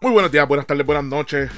[0.00, 1.50] Muy buenos días, buenas tardes, buenas noches.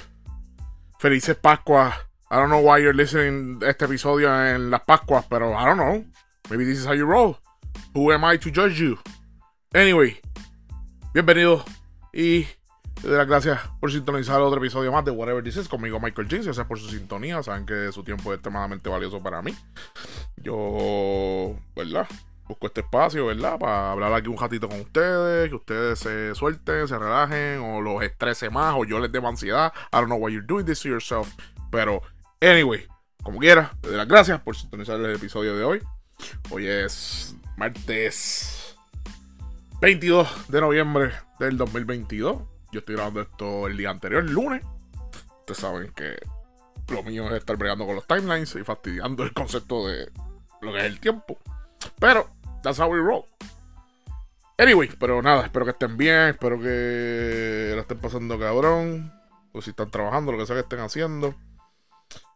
[0.99, 1.95] Felices Pascuas.
[2.31, 6.03] I don't know why you're listening este episodio en las Pascuas, pero I don't know.
[6.49, 7.37] Maybe this is how you roll.
[7.95, 8.99] Who am I to judge you?
[9.75, 10.19] Anyway,
[11.13, 11.65] bienvenidos
[12.15, 12.47] y
[13.03, 16.27] le doy las gracias por sintonizar otro episodio más de Whatever This Is conmigo, Michael
[16.31, 16.47] James.
[16.47, 17.43] Gracias por su sintonía.
[17.43, 19.55] Saben que su tiempo es extremadamente valioso para mí.
[20.39, 22.09] Yo, ¿verdad?
[22.51, 23.59] Busco este espacio, ¿verdad?
[23.59, 28.03] Para hablar aquí un ratito con ustedes, que ustedes se suelten, se relajen, o los
[28.03, 29.73] estrese más, o yo les dé ansiedad.
[29.93, 31.33] I don't know why you're doing this to yourself.
[31.71, 32.03] Pero,
[32.41, 32.87] anyway,
[33.23, 35.83] como quiera, le doy las gracias por sintonizar el episodio de hoy.
[36.51, 38.77] Hoy es martes
[39.81, 42.37] 22 de noviembre del 2022.
[42.73, 44.63] Yo estoy grabando esto el día anterior, lunes.
[45.41, 46.17] Ustedes saben que
[46.89, 50.11] lo mío es estar bregando con los timelines y fastidiando el concepto de
[50.61, 51.39] lo que es el tiempo.
[51.99, 52.29] Pero
[52.63, 53.25] That's how we roll.
[54.59, 59.13] Anyway, pero nada, espero que estén bien, espero que la estén pasando cabrón.
[59.53, 61.35] O si están trabajando, lo que sea que estén haciendo.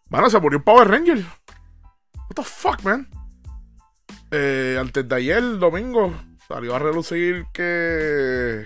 [0.08, 1.18] Mano, se murió un Power Ranger.
[1.18, 3.08] What the fuck, man?
[4.30, 6.12] Eh, antes de ayer, domingo,
[6.48, 8.64] salió a relucir que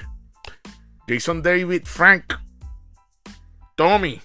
[1.06, 2.34] Jason David Frank
[3.74, 4.20] Tommy,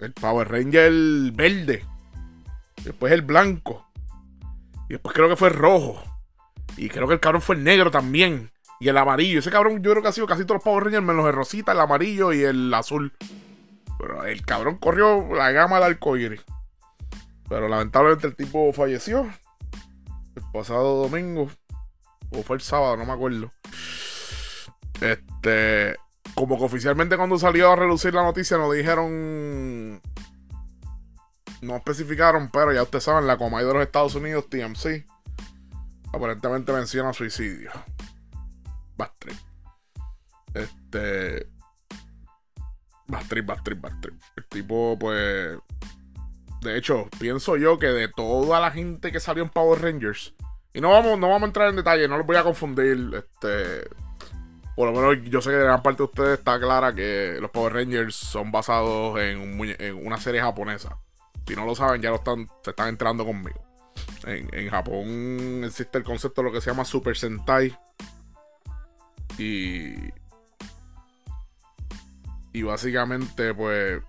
[0.00, 0.92] el Power Ranger
[1.32, 1.84] verde,
[2.84, 3.87] después el blanco,
[4.88, 6.02] y después creo que fue rojo.
[6.76, 8.50] Y creo que el cabrón fue el negro también.
[8.80, 9.40] Y el amarillo.
[9.40, 11.72] Ese cabrón yo creo que ha sido casi todos los Power Rangers, menos el rosita,
[11.72, 13.12] el amarillo y el azul.
[13.98, 16.40] Pero el cabrón corrió la gama del arcoíris.
[17.48, 19.28] Pero lamentablemente el tipo falleció.
[20.36, 21.50] El pasado domingo.
[22.30, 23.50] O fue el sábado, no me acuerdo.
[25.00, 25.96] Este.
[26.34, 30.00] Como que oficialmente cuando salió a relucir la noticia nos dijeron
[31.60, 35.06] no especificaron, pero ya ustedes saben, la Comay de los Estados Unidos, TMC,
[36.12, 37.70] aparentemente menciona suicidio.
[38.96, 39.32] Bastri.
[40.54, 41.48] Este.
[43.06, 44.12] Bastri, Bastri, Bastri.
[44.36, 45.58] El tipo, pues.
[46.60, 50.34] De hecho, pienso yo que de toda la gente que salió en Power Rangers.
[50.74, 53.10] Y no vamos, no vamos a entrar en detalle, no los voy a confundir.
[53.14, 53.88] Este.
[54.74, 57.50] Por lo menos yo sé que de gran parte de ustedes está clara que los
[57.50, 60.98] Power Rangers son basados en, en una serie japonesa.
[61.48, 63.64] Si no lo saben, ya lo están, se están entrando conmigo.
[64.26, 67.74] En, Japón existe el concepto de lo que se llama Super Sentai.
[69.38, 69.94] Y.
[72.52, 74.02] Y básicamente, pues.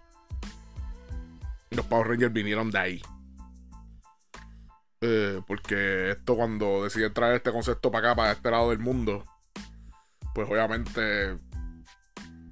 [1.70, 3.02] Los Power Rangers vinieron de ahí.
[5.00, 9.24] Eh, porque esto, cuando deciden traer este concepto para acá, para este lado del mundo,
[10.36, 11.38] pues obviamente.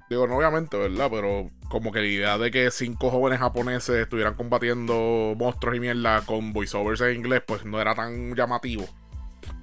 [0.08, 1.08] Digo, no obviamente, ¿verdad?
[1.10, 6.22] Pero como que la idea de que cinco jóvenes japoneses estuvieran combatiendo monstruos y mierda
[6.24, 8.86] con voiceovers en inglés, pues no era tan llamativo.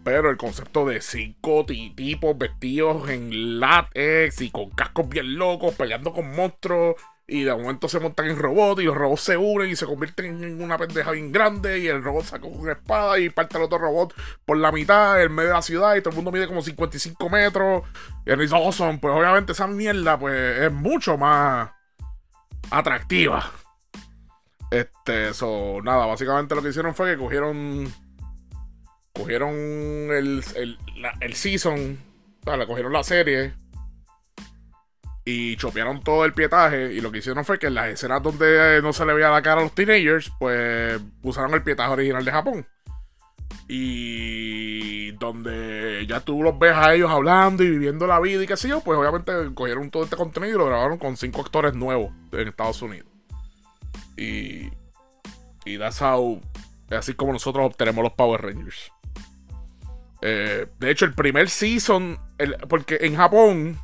[0.04, 6.14] Pero el concepto de cinco tipos vestidos en látex y con cascos bien locos, peleando
[6.14, 6.96] con monstruos
[7.28, 10.44] y de momento se montan en robots y los robots se unen y se convierten
[10.44, 13.80] en una pendeja bien grande y el robot saca una espada y parte el otro
[13.80, 14.14] robot
[14.46, 17.30] por la mitad en medio de la ciudad y todo el mundo mide como 55
[17.30, 17.84] metros.
[18.26, 19.00] Y es awesome.
[19.00, 21.72] Pues obviamente esa mierda pues es mucho más
[22.70, 23.52] atractiva.
[24.70, 27.92] Este, eso, nada, básicamente lo que hicieron fue que cogieron
[29.14, 30.78] cogieron el, el,
[31.22, 31.98] el season,
[32.42, 33.54] o sea, le cogieron la serie
[35.26, 36.94] y chopearon todo el pietaje.
[36.94, 39.42] Y lo que hicieron fue que en las escenas donde no se le veía la
[39.42, 42.68] cara a los teenagers, pues usaron el pietaje original de Japón.
[43.68, 48.56] Y donde ya tú los ves a ellos hablando y viviendo la vida y qué
[48.56, 52.14] sé yo, pues obviamente cogieron todo este contenido y lo grabaron con cinco actores nuevos
[52.32, 53.10] en Estados Unidos.
[54.16, 54.70] Y.
[55.66, 56.40] Y that's how.
[56.92, 58.92] Es así como nosotros obtenemos los Power Rangers.
[60.22, 62.20] Eh, de hecho, el primer season.
[62.70, 63.80] porque en Japón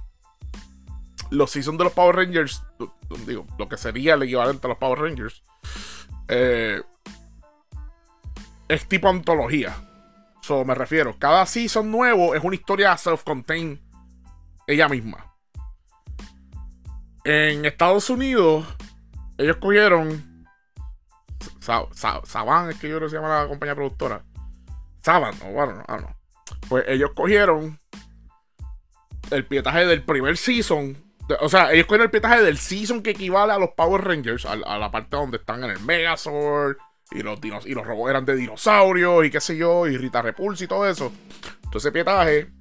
[1.31, 2.61] los seasons de los Power Rangers,
[3.25, 5.41] digo, lo que sería el equivalente a los Power Rangers,
[6.27, 6.81] eh,
[8.67, 9.75] es tipo antología.
[10.41, 13.79] So, me refiero, cada season nuevo es una historia self-contained
[14.67, 15.33] ella misma.
[17.23, 18.65] En Estados Unidos,
[19.37, 20.47] ellos cogieron.
[21.59, 24.23] Saban, es que yo creo que se llama la compañía productora.
[25.01, 26.15] Saban, o bueno, no, no.
[26.67, 27.79] Pues ellos cogieron
[29.29, 33.53] el pietaje del primer season o sea, ellos cogieron el pietaje del season que equivale
[33.53, 36.77] a los Power Rangers, a, la parte donde están en el Megazord,
[37.11, 40.63] y los, y los robots eran de dinosaurios, y qué sé yo, y Rita Repulsa
[40.63, 41.11] y todo eso.
[41.63, 42.51] Entonces, ese pietaje,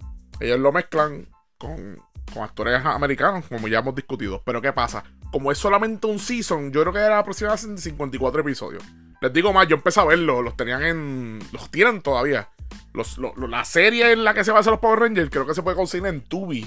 [0.41, 1.27] ellos lo mezclan
[1.57, 1.97] con,
[2.33, 4.43] con actores americanos, como ya hemos discutido.
[4.45, 5.05] Pero, ¿qué pasa?
[5.31, 8.83] Como es solamente un season, yo creo que era aproximadamente 54 episodios.
[9.21, 11.39] Les digo más, yo empecé a verlo, los tenían en.
[11.53, 12.49] Los tienen todavía.
[12.95, 16.07] la serie en la que se basa los Power Rangers, creo que se puede conseguir
[16.07, 16.67] en Tubi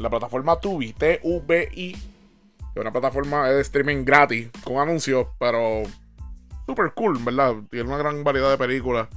[0.00, 5.82] la plataforma Tubi, T-U-B-I, es una plataforma de streaming gratis, con anuncios, pero
[6.66, 7.54] super cool, ¿verdad?
[7.70, 9.08] Tiene una gran variedad de películas.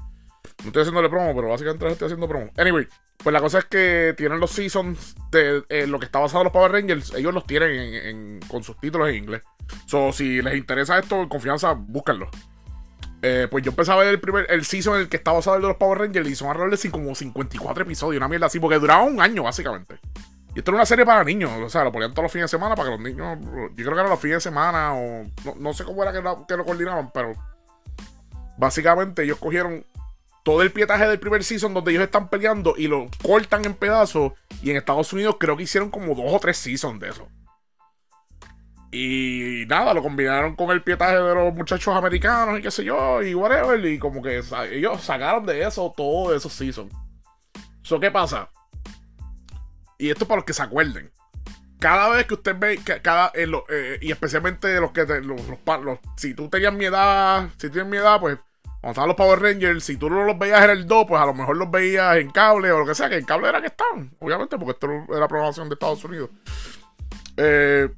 [0.62, 2.50] No estoy haciéndole promo, pero básicamente estoy haciendo promo.
[2.58, 2.88] Anyway,
[3.18, 6.46] pues la cosa es que tienen los seasons de eh, lo que está basado en
[6.46, 7.14] los Power Rangers.
[7.14, 9.44] Ellos los tienen con sus títulos en inglés.
[9.86, 12.30] So, si les interesa esto, en confianza, búsquenlo.
[13.22, 15.56] Eh, pues yo empecé a ver el primer el season en el que estaba basado
[15.56, 18.80] en los Power Rangers y son alrededor de como 54 episodios, una mierda así, porque
[18.80, 20.00] duraba un año, básicamente.
[20.56, 22.58] Y esto era una serie para niños, o sea, lo ponían todos los fines de
[22.58, 23.40] semana para que los niños.
[23.42, 25.24] Yo creo que eran los fines de semana, o.
[25.58, 27.34] No, sé cómo era que lo coordinaban, pero.
[28.56, 29.84] Básicamente ellos cogieron
[30.44, 34.34] todo el pietaje del primer season donde ellos están peleando y lo cortan en pedazos.
[34.62, 37.28] Y en Estados Unidos creo que hicieron como dos o tres seasons de eso.
[38.92, 43.24] Y nada, lo combinaron con el pietaje de los muchachos americanos y qué sé yo,
[43.24, 43.84] y whatever.
[43.86, 46.94] Y como que ellos sacaron de eso todo esos seasons.
[47.84, 48.50] ¿Eso qué pasa?
[49.98, 51.12] Y esto para los que se acuerden.
[51.80, 55.42] Cada vez que usted ve, cada, eh, y especialmente los que, los,
[56.16, 58.38] si tú tenías mi edad, si tienes mi edad, pues
[58.80, 61.26] cuando estaban los Power Rangers, si tú no los veías en el 2, pues a
[61.26, 63.68] lo mejor los veías en cable o lo que sea, que en cable era que
[63.68, 66.30] estaban, obviamente, porque esto era programación de Estados Unidos.
[67.38, 67.90] Eh,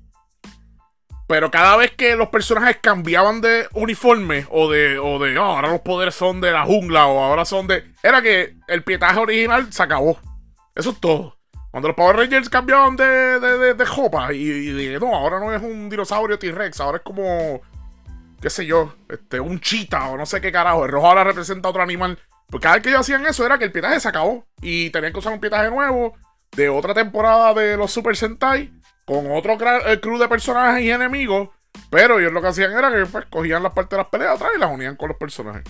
[1.28, 5.72] pero cada vez que los personajes cambiaban de uniforme o de, o de, oh, ahora
[5.72, 7.84] los poderes son de la jungla o ahora son de...
[8.04, 10.20] Era que el pietaje original se acabó.
[10.76, 11.36] Eso es todo.
[11.76, 13.06] Cuando los Power Rangers cambiaban de,
[13.38, 17.60] de, de, jopa y, y, no, ahora no es un dinosaurio T-Rex, ahora es como
[18.40, 20.86] qué sé yo, este, un chita o no sé qué carajo.
[20.86, 22.18] El rojo ahora representa otro animal.
[22.50, 24.46] Porque cada vez que ellos hacían eso era que el pietaje se acabó.
[24.62, 26.14] Y tenían que usar un pietaje nuevo
[26.56, 28.72] de otra temporada de los Super Sentai.
[29.04, 31.50] Con otro crew de personajes y enemigos.
[31.90, 34.52] Pero ellos lo que hacían era que pues, cogían las partes de las peleas atrás
[34.56, 35.64] y las unían con los personajes.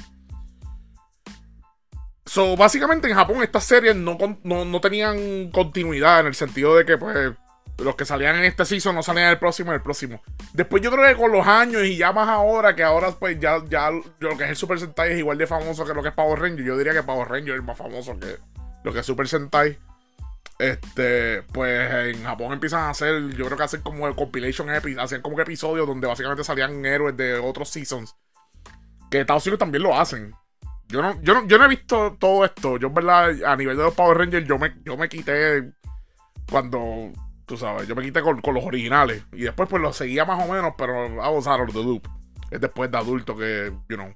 [2.26, 6.86] So, básicamente en Japón estas series no, no, no tenían continuidad en el sentido de
[6.86, 7.34] que pues
[7.78, 10.22] los que salían en este season no salían en el próximo en el próximo.
[10.54, 13.64] Después yo creo que con los años y ya más ahora, que ahora pues ya,
[13.70, 16.16] ya lo que es el Super Sentai es igual de famoso que lo que es
[16.16, 16.66] Power Ranger.
[16.66, 18.38] Yo diría que Power Ranger es más famoso que
[18.84, 19.78] lo que es Super Sentai.
[20.58, 25.22] Este, pues en Japón empiezan a hacer, yo creo que hacen como compilation epic, hacen
[25.22, 28.16] como episodios donde básicamente salían héroes de otros seasons.
[29.12, 30.34] Que Estados Unidos también lo hacen.
[30.88, 32.78] Yo no, yo no, yo no he visto todo esto.
[32.78, 35.72] Yo, en verdad, a nivel de los Power Rangers, yo me, yo me quité
[36.50, 37.12] cuando
[37.46, 39.24] Tú sabes, yo me quité con, los originales.
[39.32, 42.02] Y después pues lo seguía más o menos, pero I was out of the.
[42.50, 44.14] Es después de adulto que, you know,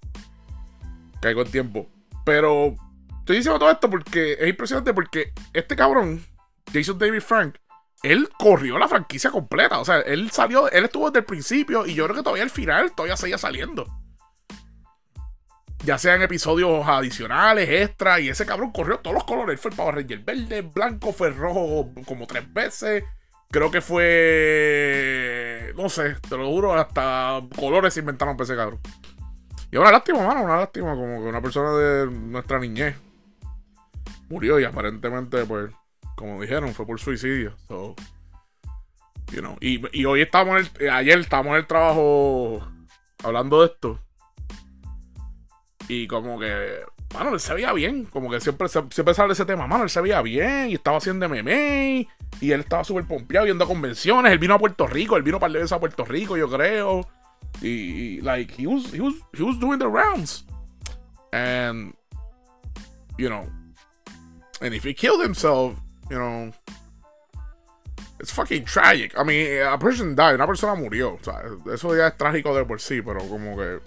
[1.21, 1.87] caigo en tiempo.
[2.25, 2.75] Pero
[3.19, 6.23] estoy diciendo todo esto porque es impresionante porque este cabrón,
[6.73, 7.57] Jason David Frank,
[8.01, 9.79] él corrió la franquicia completa.
[9.79, 12.49] O sea, él salió, él estuvo desde el principio y yo creo que todavía al
[12.49, 13.85] final todavía seguía saliendo.
[15.85, 19.59] Ya sean episodios adicionales, extra, y ese cabrón corrió todos los colores.
[19.59, 23.03] Fue el Power Ranger verde, blanco, fue rojo como tres veces.
[23.49, 25.73] Creo que fue.
[25.75, 28.79] No sé, te lo juro, hasta colores se inventaron para ese cabrón.
[29.71, 32.95] Y una lástima, mano, una lástima, como que una persona de nuestra niñez
[34.29, 35.71] murió y aparentemente, pues,
[36.15, 37.55] como dijeron, fue por suicidio.
[37.67, 37.95] So,
[39.31, 39.57] you know.
[39.61, 42.67] y, hoy estamos en el, ayer estábamos en el trabajo
[43.23, 43.99] hablando de esto.
[45.89, 46.81] Y como que
[47.13, 48.05] Mano, él se veía bien.
[48.05, 49.67] Como que siempre, siempre sale ese tema.
[49.67, 50.69] Mano, él se veía bien.
[50.69, 52.07] Y estaba haciendo meme.
[52.39, 54.31] Y él estaba súper pompeado yendo a convenciones.
[54.31, 55.17] Él vino a Puerto Rico.
[55.17, 57.07] Él vino un par a Puerto Rico, yo creo.
[57.61, 60.45] Y, like, he was, he was, he was doing the rounds.
[61.33, 61.93] And,
[63.17, 63.47] you know.
[64.61, 65.75] And if he killed himself,
[66.11, 66.51] you know.
[68.19, 69.17] It's fucking tragic.
[69.17, 70.35] I mean, a person died.
[70.35, 71.17] Una persona murió.
[71.19, 71.41] O sea,
[71.73, 73.79] eso ya es trágico de por sí, pero como que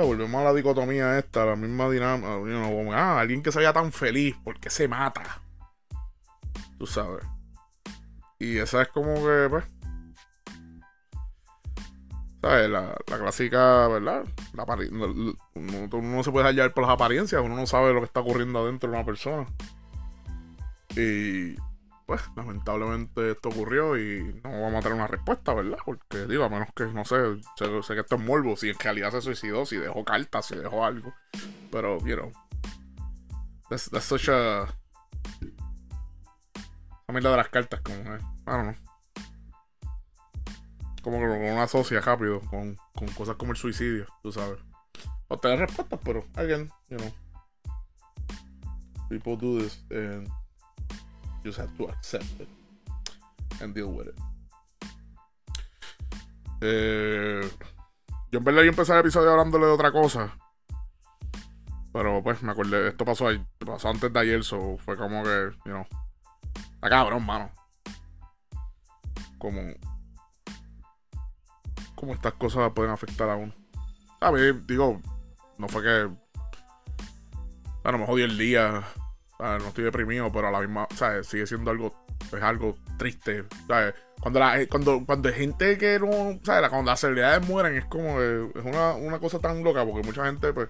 [0.00, 2.96] volvemos a la dicotomía esta, la misma dinámica.
[2.96, 5.42] ah, alguien que se vea tan feliz, porque se mata?
[6.78, 7.24] Tú sabes.
[8.38, 9.64] Y esa es como que, pues.
[12.40, 12.70] ¿Sabes?
[12.70, 14.24] La, la clásica, ¿verdad?
[14.54, 14.64] La,
[15.54, 18.60] uno, no se puede hallar por las apariencias, uno no sabe lo que está ocurriendo
[18.60, 19.46] adentro de una persona.
[20.96, 21.54] Y
[22.12, 25.78] pues lamentablemente esto ocurrió y no vamos a tener una respuesta, ¿verdad?
[25.82, 27.16] Porque digo, a menos que, no sé,
[27.56, 30.84] sé, que esto es morbo, si en realidad se suicidó, si dejó cartas, si dejó
[30.84, 31.14] algo.
[31.70, 32.30] Pero, you know,
[33.70, 34.64] that's, that's such a...
[37.06, 38.76] A mí de las cartas, como, eh, I don't know.
[41.02, 44.60] Como que una asocia rápido con, con cosas como el suicidio, tú sabes.
[45.28, 47.10] O tener respuestas, pero, again, you know.
[49.08, 50.28] People do this and
[51.44, 52.48] just have to accept it
[53.60, 54.14] and deal with it.
[56.60, 57.50] Eh,
[58.30, 60.36] yo en verdad yo empecé el episodio hablándole de otra cosa.
[61.92, 65.50] Pero pues me acordé, esto pasó, ahí, pasó antes de ayer, so fue como que,
[65.66, 65.86] you know.
[66.74, 67.50] Está cabrón, mano.
[69.38, 69.60] como.
[71.94, 73.52] Cómo estas cosas pueden afectar a uno.
[74.18, 74.66] ¿Sabes?
[74.66, 75.00] Digo,
[75.58, 76.10] no fue que.
[77.84, 78.82] A lo mejor el día.
[79.42, 80.86] No estoy deprimido, pero a la misma.
[80.94, 81.26] ¿Sabes?
[81.26, 81.92] Sigue siendo algo.
[82.32, 83.44] Es algo triste.
[84.20, 86.38] Cuando, la, cuando, cuando hay gente que no.
[86.44, 86.68] ¿Sabes?
[86.70, 88.20] Cuando las celebridades mueren es como.
[88.20, 90.68] Es una, una cosa tan loca porque mucha gente, pues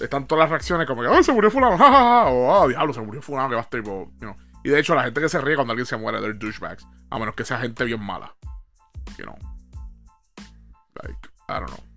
[0.00, 1.76] están todas las reacciones como que, ¡ay, se murió fulano!
[1.78, 3.50] ¡Ja, O, ¡ah, diablo, se murió fulano!
[3.50, 4.36] Que va a you know.
[4.64, 6.86] Y de hecho, la gente que se ríe cuando alguien se muere, they're douchebags.
[7.10, 8.34] A menos que sea gente bien mala.
[9.18, 9.36] You know.
[11.02, 11.92] Like, I don't know.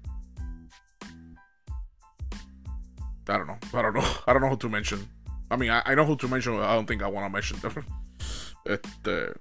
[3.28, 3.58] I don't know.
[3.74, 4.04] I don't know.
[4.28, 5.08] I don't know who to mention.
[5.52, 6.60] I mean, I, know who to mention.
[6.60, 7.86] I don't think I want to mention them.
[8.66, 9.34] este.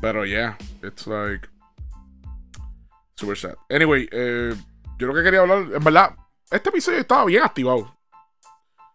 [0.00, 1.48] Pero yeah, it's like.
[3.16, 3.54] Super sad.
[3.70, 4.54] Anyway, eh,
[4.98, 6.16] yo lo que quería hablar, en verdad,
[6.50, 7.94] este episodio estaba bien activado.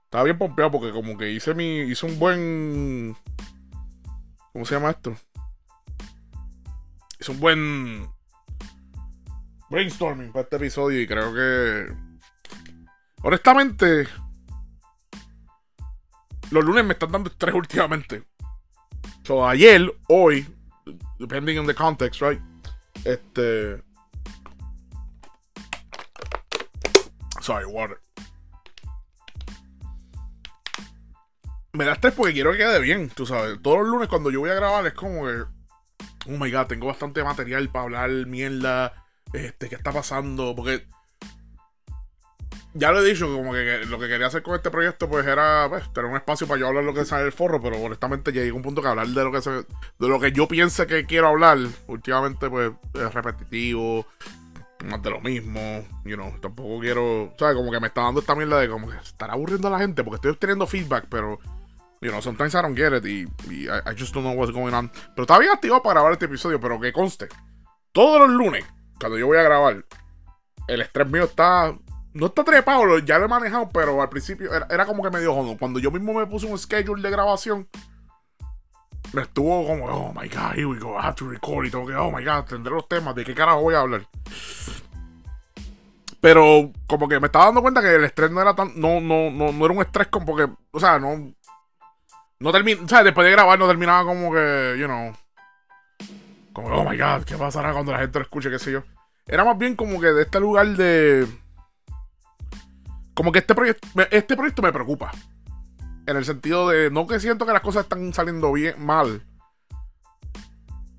[0.05, 1.81] Estaba bien pompeado porque como que hice mi.
[1.81, 3.17] Hice un buen.
[4.53, 5.15] ¿Cómo se llama esto?
[7.19, 8.09] Hice un buen
[9.69, 11.93] brainstorming para este episodio y creo que.
[13.23, 14.07] Honestamente.
[16.55, 18.23] Los lunes me están dando estrés últimamente.
[19.23, 20.47] So, ayer, hoy,
[21.19, 22.39] depending on the context, right?
[23.03, 23.83] Este.
[27.41, 27.99] Sorry, water.
[31.73, 33.61] Me da estrés porque quiero que quede bien, tú sabes.
[33.61, 35.43] Todos los lunes cuando yo voy a grabar es como que.
[36.27, 38.93] Oh my god, tengo bastante material para hablar mierda.
[39.33, 40.55] Este, ¿qué está pasando?
[40.55, 40.87] Porque.
[42.77, 45.65] Ya lo he dicho, como que, lo que quería hacer con este proyecto, pues era
[45.69, 48.49] pues, tener un espacio para yo hablar lo que sale del forro, pero honestamente llegué
[48.49, 51.29] a un punto que hablar de lo que de lo que yo piense que quiero
[51.29, 54.05] hablar, últimamente, pues, es repetitivo
[54.83, 57.55] más de lo mismo, you know, tampoco quiero, ¿sabes?
[57.55, 60.03] Como que me está dando esta mierda de como que estar aburriendo a la gente
[60.03, 61.39] porque estoy obteniendo feedback, pero,
[62.01, 64.89] you know, sometimes I don't get it y, I, just don't know what's going on.
[64.89, 67.27] Pero estaba bien activo para grabar este episodio, pero que conste,
[67.91, 68.65] todos los lunes,
[68.99, 69.85] cuando yo voy a grabar,
[70.67, 71.73] el estrés mío está,
[72.15, 75.57] no está trepado, ya lo he manejado, pero al principio era, como que medio jodo.
[75.57, 77.67] Cuando yo mismo me puse un schedule de grabación,
[79.11, 81.65] me estuvo como, oh my god, here we go, I have to record.
[81.65, 84.07] Y tengo que, oh my god, tendré los temas, ¿de qué carajo voy a hablar?
[86.21, 88.71] Pero como que me estaba dando cuenta que el estrés no era tan.
[88.79, 90.49] No, no, no, no era un estrés como porque.
[90.71, 91.33] O sea, no.
[92.39, 92.81] No termina.
[92.81, 95.13] O sea, después de grabar no terminaba como que, you know.
[96.53, 98.49] Como, oh my god, ¿qué pasará cuando la gente lo escuche?
[98.49, 98.83] ¿Qué sé yo?
[99.27, 101.27] Era más bien como que de este lugar de.
[103.15, 103.87] Como que este proyecto.
[104.11, 105.11] Este proyecto me preocupa.
[106.05, 109.23] En el sentido de, no que siento que las cosas están saliendo bien, mal.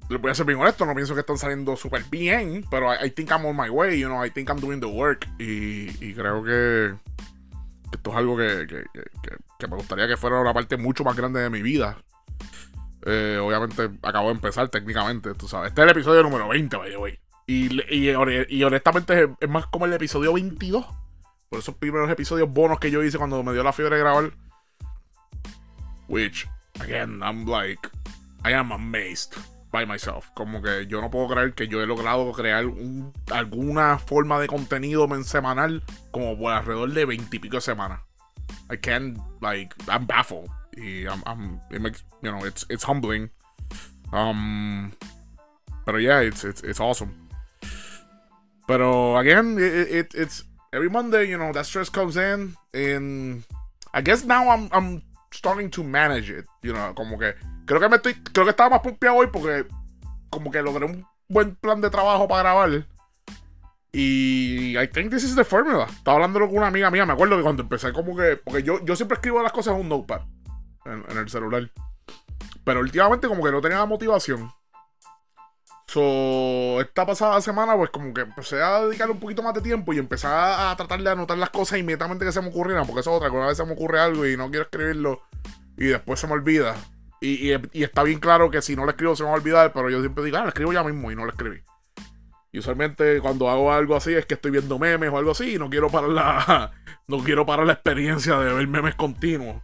[0.09, 3.11] Le voy a ser bien honesto, no pienso que están saliendo súper bien, pero I,
[3.11, 5.29] think I'm on my way, you know, I think I'm doing the work.
[5.39, 6.95] Y, creo que,
[7.93, 8.67] esto es algo que,
[9.69, 11.99] me gustaría que fuera una parte mucho más grande de mi vida.
[13.05, 15.69] Eh, obviamente acabo de empezar técnicamente, tú sabes.
[15.69, 17.19] Este es el episodio número 20, by the way.
[17.47, 20.87] Y, y, honestamente es, es, más como el episodio 22.
[21.59, 24.33] Esos primeros episodios bonos que yo hice cuando me dio la fiebre de grabar.
[26.09, 26.47] Which,
[26.81, 27.89] again, I'm like,
[28.45, 29.35] I am amazed
[29.73, 30.31] by myself.
[30.35, 32.65] Como que yo no puedo creer que yo he logrado crear
[33.33, 35.83] alguna forma de contenido semanal
[36.13, 38.01] como por alrededor de veintipico semanas.
[38.71, 40.49] I can't, like, I'm baffled.
[40.77, 43.31] Y I'm, you know, it's, it's humbling.
[44.13, 44.93] Um,
[45.85, 47.15] pero yeah, it's, it's, it's awesome.
[48.69, 50.45] Pero again, it, it, it's
[50.77, 53.43] every Monday, you know, that stress comes in, and
[53.95, 55.03] I guess now I'm, I'm
[55.33, 56.45] starting to manage it.
[56.63, 59.67] You know, como que creo que me estoy, creo que estaba más pompeado hoy porque
[60.29, 62.87] como que logré un buen plan de trabajo para grabar.
[63.93, 65.87] Y I think this is the formula.
[65.87, 68.85] Estaba hablando con una amiga mía, me acuerdo que cuando empecé como que, porque yo,
[68.85, 70.21] yo siempre escribo las cosas en un notepad,
[70.85, 71.71] en, el celular.
[72.65, 74.51] Pero últimamente como que no tenía la motivación.
[75.89, 79.93] So, esta pasada semana, pues como que empecé a dedicarle un poquito más de tiempo
[79.93, 83.11] y empecé a tratar de anotar las cosas inmediatamente que se me ocurrieran, porque eso
[83.11, 85.23] es otra, que una vez se me ocurre algo y no quiero escribirlo
[85.77, 86.75] y después se me olvida.
[87.21, 87.53] Y,
[87.83, 90.01] está bien claro que si no lo escribo se me va a olvidar, pero yo
[90.01, 91.63] siempre digo, ah, lo escribo ya mismo y no lo escribí.
[92.53, 95.59] Y usualmente cuando hago algo así es que estoy viendo memes o algo así y
[95.59, 96.73] no quiero parar la,
[97.07, 99.63] no quiero parar la experiencia de ver memes continuos.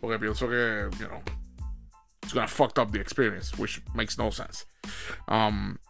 [0.00, 1.20] Porque pienso que, you know,
[2.28, 4.66] it's gonna fuck up the experience, which makes no sense.
[5.28, 5.80] Um,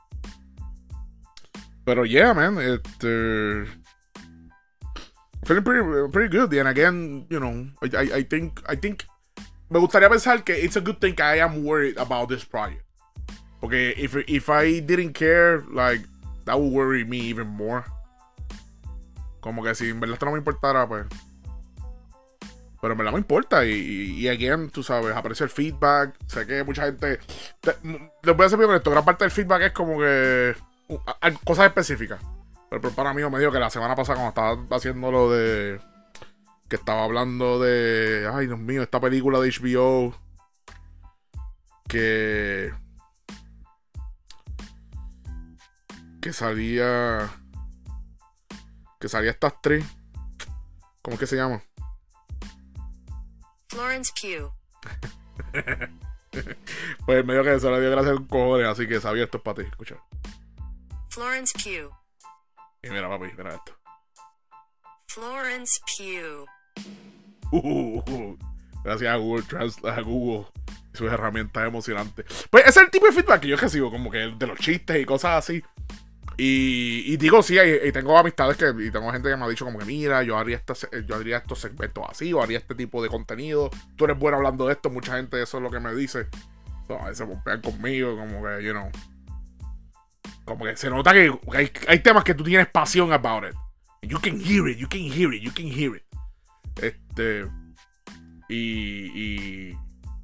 [1.84, 3.66] pero yeah, man, it, uh,
[5.44, 6.54] feeling pretty, pretty good.
[6.54, 9.04] And again, you know, I, I think, I think
[9.68, 12.84] me gustaría pensar que it's a good thing I am worried about this project.
[13.64, 16.02] Okay, if, if I didn't care, like,
[16.44, 17.84] that would worry me even more.
[19.40, 21.06] Como que si en verdad esto no me importara, pues.
[22.80, 23.64] Pero en verdad me importa.
[23.64, 26.14] Y, y, again, tú sabes, aprecio el feedback.
[26.26, 27.18] Sé que mucha gente.
[27.62, 28.90] les voy a hacer bien esto.
[28.90, 30.54] Gran parte del feedback es como que.
[31.44, 32.20] cosas específicas.
[32.70, 35.80] Pero, para mí me dijo que la semana pasada, cuando estaba haciendo lo de.
[36.68, 38.30] Que estaba hablando de.
[38.32, 40.14] Ay, Dios mío, esta película de HBO.
[41.88, 42.72] Que.
[46.20, 47.28] Que salía.
[49.00, 49.84] Que salía esta actriz.
[51.02, 51.62] ¿Cómo es que se llama?
[53.68, 54.50] Florence Q.
[57.06, 59.42] pues medio que se le dio gracias a un cojones, así que sabía esto es
[59.42, 59.68] para ti.
[59.68, 59.96] Escucha.
[61.10, 61.90] Florence Q.
[62.82, 63.76] Y mira, papi, mira esto.
[65.08, 66.46] Florence Pugh.
[67.50, 68.36] Uh,
[68.84, 69.44] gracias a Google,
[69.84, 70.46] a Google
[70.94, 72.26] y sus herramientas emocionantes.
[72.50, 75.00] Pues ese es el tipo de feedback que yo recibo, como que de los chistes
[75.00, 75.62] y cosas así.
[76.40, 79.80] Y, digo, sí, y, tengo amistades que, y tengo gente que me ha dicho como
[79.80, 80.62] que, mira, yo haría,
[81.04, 83.70] yo haría estos segmentos así, o haría este tipo de contenido.
[83.96, 86.28] Tú eres bueno hablando de esto, mucha gente eso es lo que me dice.
[86.90, 88.88] a veces se conmigo, como que, you know.
[90.44, 91.36] Como que se nota que
[91.88, 93.56] hay, temas que tú tienes pasión about it.
[94.02, 96.04] You can hear it, you can hear it, you can hear it.
[96.80, 97.48] Este.
[98.48, 99.78] Y, y,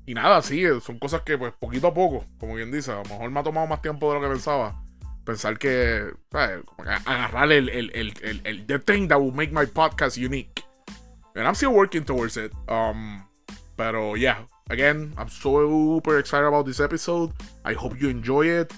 [0.06, 3.02] y nada, sí, son cosas que, pues, poquito a poco, como bien dice, a lo
[3.02, 4.84] mejor me ha tomado más tiempo de lo que pensaba
[5.25, 10.62] pensar que, agarrar el, el, el, el, the thing that will make my podcast unique.
[11.35, 12.52] And I'm still working towards it.
[12.69, 13.25] Um,
[13.76, 17.33] pero yeah, again, I'm super excited about this episode.
[17.64, 18.73] I hope you enjoy it.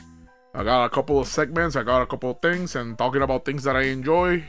[0.55, 3.45] I got a couple of segments, I got a couple of things, and talking about
[3.45, 4.43] things that I enjoy.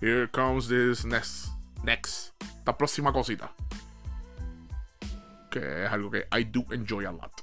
[0.00, 1.50] Here comes this next,
[1.84, 2.32] next,
[2.66, 3.50] la próxima cosita.
[5.48, 7.41] Que es algo que I do enjoy a lot.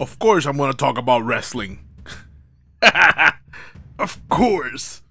[0.00, 1.78] Of course, I'm gonna talk about wrestling.
[3.98, 5.02] of course.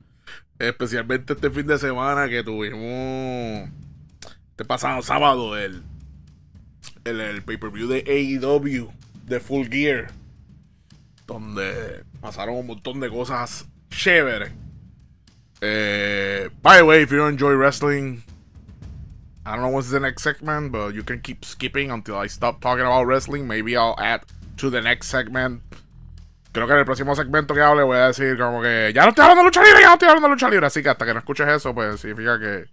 [0.59, 3.69] Especialmente este fin de semana que tuvimos.
[4.51, 5.83] Este pasado sábado, el.
[7.05, 8.91] El, el pay-per-view de AEW
[9.25, 10.11] de Full Gear.
[11.27, 14.51] Donde pasaron un montón de cosas chéveres.
[15.61, 18.21] Eh, by the way, if you don't enjoy wrestling,
[19.45, 22.59] I don't know what's the next segment, but you can keep skipping until I stop
[22.59, 23.47] talking about wrestling.
[23.47, 24.23] Maybe I'll add
[24.57, 25.61] to the next segment.
[26.51, 29.09] Creo que en el próximo segmento que hable voy a decir como que ya no
[29.09, 30.67] estoy hablando de lucha libre, ya no estoy hablando de lucha libre.
[30.67, 32.65] Así que hasta que no escuches eso, pues significa que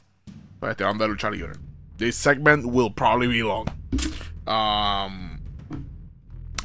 [0.59, 1.53] pues, estoy hablando de lucha libre.
[1.97, 3.67] This segment will probably be long.
[4.47, 5.39] Um,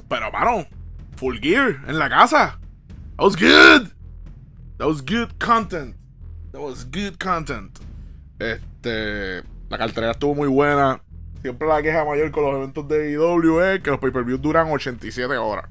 [0.10, 0.66] pero, mano,
[1.16, 2.60] full gear en la casa.
[3.18, 3.92] That was good.
[4.78, 5.96] That was good content.
[6.52, 7.80] That was good content.
[8.40, 11.02] Este, la cartera estuvo muy buena.
[11.46, 15.38] Siempre la queja mayor con los eventos de IW es que los pay-per-views duran 87
[15.38, 15.70] horas.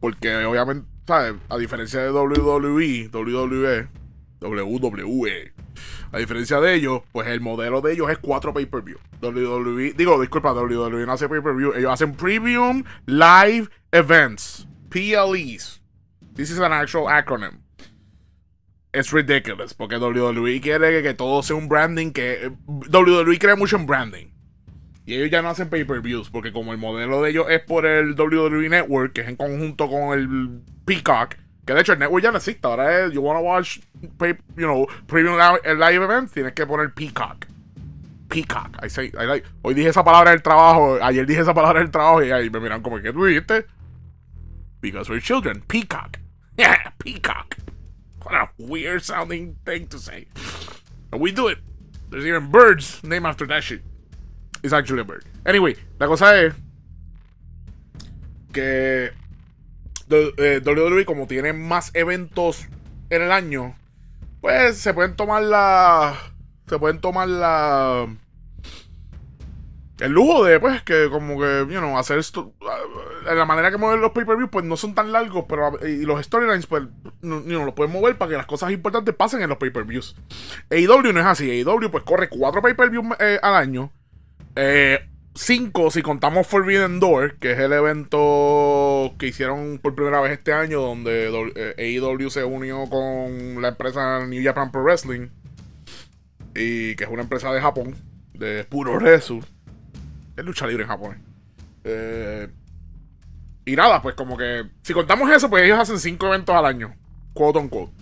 [0.00, 1.34] Porque obviamente, ¿sabes?
[1.48, 3.88] A diferencia de WWE, WWE,
[4.40, 5.52] WWE,
[6.10, 8.98] a diferencia de ellos, pues el modelo de ellos es 4 pay-per-view.
[9.22, 15.80] WWE, digo, disculpa, WWE no hace pay-per-view, ellos hacen Premium Live Events, PLEs.
[16.34, 17.60] This is an actual acronym.
[18.92, 22.50] Es ridiculous, porque WWE quiere que, que todo sea un branding que...
[22.66, 24.29] WWE cree mucho en branding.
[25.10, 28.12] Y ellos ya no hacen pay-per-views, porque como el modelo de ellos es por el
[28.12, 31.34] WWE Network, que es en conjunto con el Peacock,
[31.66, 34.86] que de hecho el network ya no existe, ahora es, you wanna watch, you know,
[35.08, 37.44] premium live, event, tienes que poner Peacock.
[38.28, 38.78] Peacock.
[38.84, 41.80] I say, I like, hoy dije esa palabra en el trabajo, ayer dije esa palabra
[41.80, 43.66] en el trabajo y ahí me miran como, ¿qué tú dijiste?
[44.80, 45.64] Because we're children.
[45.66, 46.18] Peacock.
[46.56, 47.56] Yeah, Peacock.
[48.22, 50.28] What a weird sounding thing to say.
[51.10, 51.58] But we do it.
[52.10, 53.82] There's even birds named after that shit.
[54.62, 55.24] A bird.
[55.44, 56.54] Anyway, la cosa es
[58.52, 59.12] que
[60.10, 62.66] WWE, como tiene más eventos
[63.10, 63.76] en el año,
[64.40, 66.16] pues se pueden tomar la.
[66.66, 68.06] Se pueden tomar la.
[69.98, 72.54] El lujo de, pues, que como que, you know, hacer esto.
[73.24, 75.78] La manera que mueven los pay-per-views, pues no son tan largos, pero.
[75.86, 76.84] Y los storylines, pues,
[77.20, 80.16] no, you los pueden mover para que las cosas importantes pasen en los pay-per-views.
[80.70, 81.50] AEW no es así.
[81.50, 83.92] AEW, pues, corre cuatro pay-per-views eh, al año
[84.56, 85.00] eh,
[85.34, 90.52] cinco, si contamos Forbidden Door, que es el evento que hicieron por primera vez este
[90.52, 95.28] año, donde AEW se unió con la empresa New Japan Pro Wrestling,
[96.54, 97.96] y que es una empresa de Japón,
[98.34, 99.40] de puro resu.
[100.36, 101.22] Es lucha libre en Japón.
[101.84, 102.48] Eh,
[103.64, 106.94] y nada, pues como que, si contamos eso, pues ellos hacen cinco eventos al año,
[107.34, 107.92] quote on quote.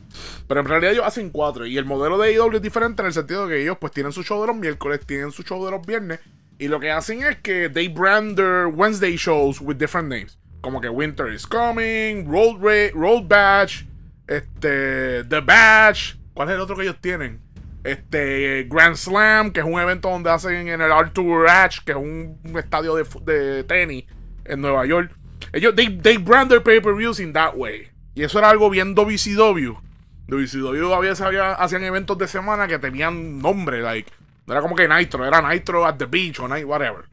[0.47, 1.67] Pero en realidad ellos hacen cuatro.
[1.67, 4.13] Y el modelo de AEW es diferente en el sentido de que ellos pues tienen
[4.13, 6.21] su show de los miércoles, tienen su show de los viernes
[6.59, 10.39] Y lo que hacen es que they brand their Wednesday shows with different names.
[10.61, 12.61] Como que Winter is Coming, Road,
[12.95, 13.85] Road Batch,
[14.27, 16.17] este, The Batch.
[16.35, 17.41] ¿Cuál es el otro que ellos tienen?
[17.85, 21.99] Este, Grand Slam, que es un evento donde hacen en el Arthur Ashe, que es
[21.99, 24.05] un, estadio de, de, tenis
[24.45, 25.13] en Nueva York.
[25.53, 27.89] Ellos, they, they brand their pay-per-views in that way.
[28.15, 29.79] Y eso era algo bien WCW.
[30.27, 34.11] WCW a veces había, hacían eventos de semana que tenían nombre, like.
[34.49, 37.05] No era como que Nitro, era Nitro at the beach o night, whatever.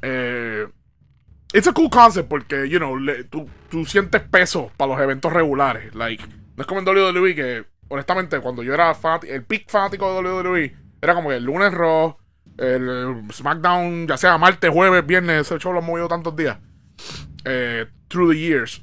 [0.00, 0.68] Eh,
[1.52, 2.96] it's a cool concept porque, you know,
[3.28, 5.92] tú, tú, sientes peso para los eventos regulares.
[5.96, 6.24] Like,
[6.54, 8.96] no es como en WWE que, honestamente, cuando yo era
[9.26, 12.16] el peak fanático de WWE, era como que el lunes Raw,
[12.56, 16.56] el SmackDown, ya sea martes, jueves, viernes, ese show lo he movido tantos días.
[17.44, 18.80] Eh, through the years.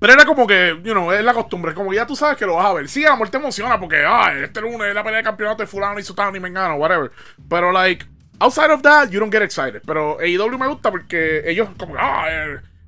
[0.00, 1.74] Pero era como que, you know, es la costumbre.
[1.74, 2.88] Como que ya tú sabes que lo vas a ver.
[2.88, 6.00] Sí, amor, te emociona porque, ah, este lunes es la pelea de campeonato de fulano
[6.00, 7.12] y sutano y mengano, whatever.
[7.48, 8.06] Pero, like,
[8.40, 9.82] outside of that, you don't get excited.
[9.86, 12.26] Pero AEW me gusta porque ellos, como que, ah,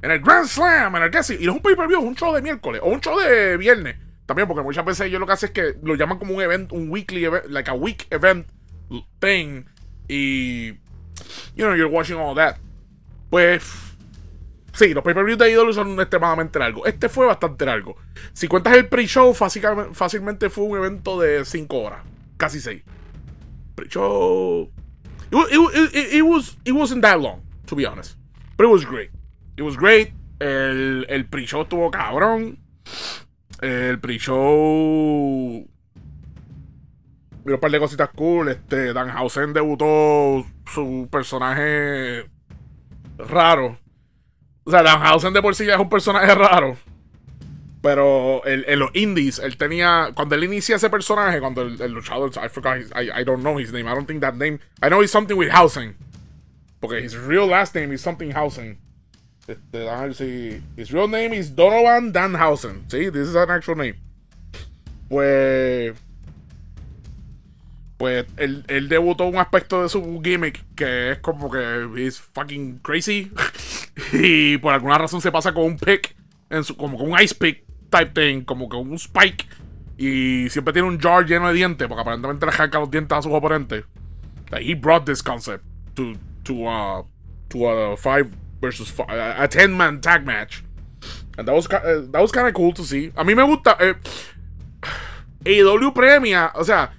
[0.01, 1.19] en el Grand Slam, en el que.
[1.35, 3.97] Y no es un pay-per-view, es un show de miércoles o un show de viernes.
[4.25, 6.75] También, porque muchas veces ellos lo que hacen es que lo llaman como un evento,
[6.75, 8.47] un weekly event, like a week event
[9.21, 9.67] thing.
[10.09, 10.69] Y,
[11.55, 12.57] you know, you're watching all that.
[13.29, 13.92] Pues
[14.75, 16.89] Sí, los pay-per-views de IW son extremadamente largos.
[16.89, 17.97] Este fue bastante largo.
[18.33, 22.03] Si cuentas el pre-show, fácilmente fue un evento de 5 horas.
[22.39, 22.83] Casi 6.
[23.75, 24.71] Pre-show.
[25.31, 28.17] It, was, it wasn't that long, to be honest.
[28.57, 29.11] But it was great.
[29.57, 30.13] It was great.
[30.41, 32.59] El, el pre-show estuvo cabrón.
[33.61, 35.69] El pre-show.
[37.45, 38.49] Vio un par de cositas cool.
[38.49, 42.31] Este, Danhausen debutó su personaje
[43.19, 43.82] raro
[44.65, 46.77] o sea, Danhausen de por sí es un personaje raro.
[47.83, 50.13] Pero en los indies, él tenía.
[50.15, 52.31] Cuando él inicia ese personaje, cuando el, luchador.
[52.37, 53.89] I forgot his, I, I don't know his name.
[53.89, 54.61] I don't think that name.
[54.81, 55.97] I know he's something with housing.
[56.81, 58.79] Porque his real last name is something housing.
[59.49, 60.63] Este, a ver.
[60.77, 62.87] His real name is Donovan Danhausen.
[62.87, 63.97] Sí, this is an actual name.
[65.09, 65.93] Pues
[68.03, 72.81] pues él, él, debutó un aspecto de su gimmick que es como que es fucking
[72.81, 73.31] crazy
[74.13, 76.17] y por alguna razón se pasa con un pick,
[76.51, 79.47] en su, como con un ice pick type thing, como con un spike
[79.97, 83.23] y siempre tiene un jar lleno de dientes porque aparentemente le arranca los dientes a
[83.23, 83.85] sus oponentes.
[84.51, 85.63] Like, he brought this concept
[85.95, 87.03] to, to, uh,
[87.51, 90.65] to a five versus five, a, ten man tag match.
[91.39, 93.13] And that was, uh, that was kind of cool to see.
[93.15, 93.77] A mí me gusta.
[93.79, 93.95] Eh,
[95.63, 96.91] AEW premia, o sea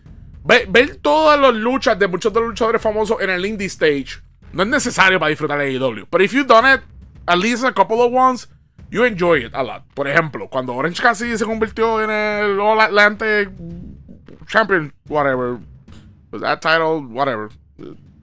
[0.46, 4.64] Ver, todas las luchas de muchos de los luchadores famosos en el indie stage no
[4.64, 6.06] es necesario para disfrutar de AEW.
[6.10, 6.82] Pero if you've done it
[7.28, 8.50] at least a couple of ones,
[8.92, 9.84] you enjoy it a lot.
[9.94, 13.50] Por ejemplo, cuando Orange Cassidy se convirtió en el All Atlantic
[14.48, 15.60] Champion, whatever,
[16.32, 17.50] that title, whatever.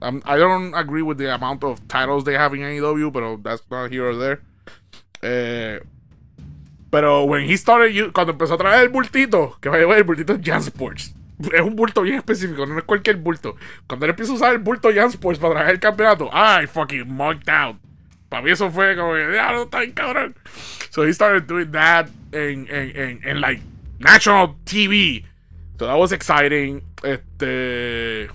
[0.03, 3.91] I don't agree with the amount of titles they have in AEW, but that's not
[3.91, 4.41] here or there.
[5.21, 5.79] Eh,
[6.89, 10.03] pero when he started, cuando empezó a traer el bultito, que va a llevar el
[10.03, 11.13] bultito Jan Sports
[11.53, 13.55] es un bulto bien específico, no es cualquier bulto.
[13.87, 17.13] Cuando él empieza a usar el bulto Jan Sports para traer el campeonato, ¡ay, fucking
[17.13, 17.77] marked out!
[18.29, 20.35] Para mí eso fue como que, ya no está bien cabrón.
[20.89, 23.61] So he started doing that en, en, en, en like
[23.99, 25.25] national TV.
[25.77, 26.81] So that was exciting.
[27.03, 28.29] Este.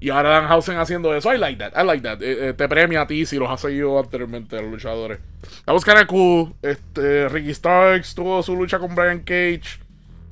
[0.00, 1.32] Y ahora Danhausen haciendo eso.
[1.32, 1.72] I like that.
[1.76, 2.22] I like that.
[2.22, 5.18] Eh, eh, te premia a ti si los has seguido anteriormente a los luchadores.
[5.66, 6.54] That was cool.
[6.62, 9.80] Este, Ricky Starks tuvo su lucha con Brian Cage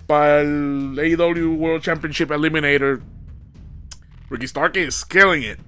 [0.09, 3.01] para el AEW World Championship Eliminator.
[4.31, 5.59] Ricky Stark is killing it.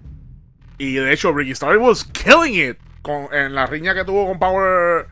[0.79, 4.39] Y de hecho, Ricky Stark was killing it con, en la riña que tuvo con
[4.39, 5.09] Power.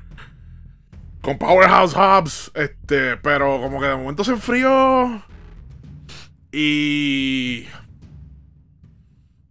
[1.21, 2.51] Con Powerhouse Hobbs.
[2.55, 5.23] Este, pero como que de momento se enfrió.
[6.51, 7.69] Y.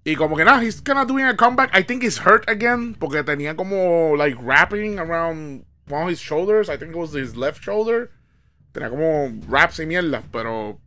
[0.04, 1.70] Y como que nada, he's kind of doing a comeback.
[1.78, 2.96] I think he's hurt again.
[2.96, 6.68] Porque tenía como, like, wrapping around one of his shoulders.
[6.68, 8.10] I think it was his left shoulder.
[8.72, 10.80] Tenía como raps y mierda, pero.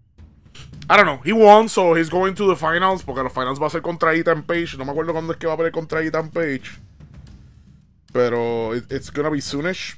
[0.88, 1.20] I don't know.
[1.24, 3.02] He won, so he's going to the finals.
[3.02, 4.76] Porque los finals va a ser contra Ethan Page.
[4.76, 6.78] No me acuerdo cuándo es que va a pelear contra Ethan Page.
[8.12, 9.96] Pero it's gonna be soonish.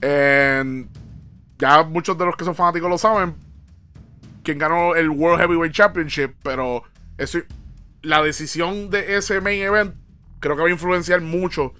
[0.00, 0.88] And
[1.58, 3.34] ya muchos de los que son fanáticos lo saben.
[4.44, 6.34] Quien ganó el World Heavyweight Championship.
[6.42, 6.84] Pero
[7.18, 7.40] eso,
[8.02, 9.94] la decisión de ese main event
[10.40, 11.72] creo que va a influenciar mucho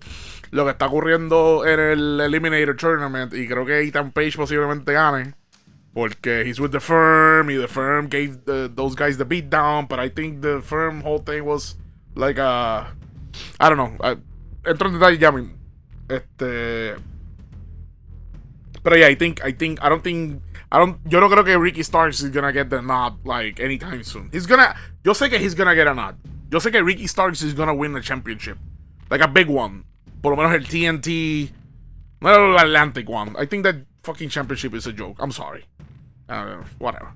[0.53, 3.35] lo que está ocurriendo en el Eliminator Tournament.
[3.35, 5.35] Y creo que Ethan Page posiblemente gane.
[5.95, 9.87] Porque he's with the firm y the firm gave those guys the beat down.
[9.87, 11.77] But I think the firm whole thing was
[12.15, 12.95] like a.
[13.59, 13.97] I don't know.
[14.65, 15.53] entro en detalle ya mismo.
[16.09, 16.97] Este.
[18.83, 21.57] Pero yeah, I think, I think, I don't think, I don't, yo no creo que
[21.57, 24.29] Ricky Starks is gonna get the nod like anytime soon.
[24.33, 26.17] He's gonna, yo sé que he's gonna get a nod.
[26.51, 28.59] Yo sé que Ricky Starks is gonna win the championship.
[29.09, 29.85] Like a big one.
[30.23, 31.53] Por lo menos el TNT.
[32.21, 33.35] No el Atlantic one.
[33.37, 35.17] I think that fucking championship is a joke.
[35.21, 35.65] I'm sorry.
[36.79, 37.13] Whatever.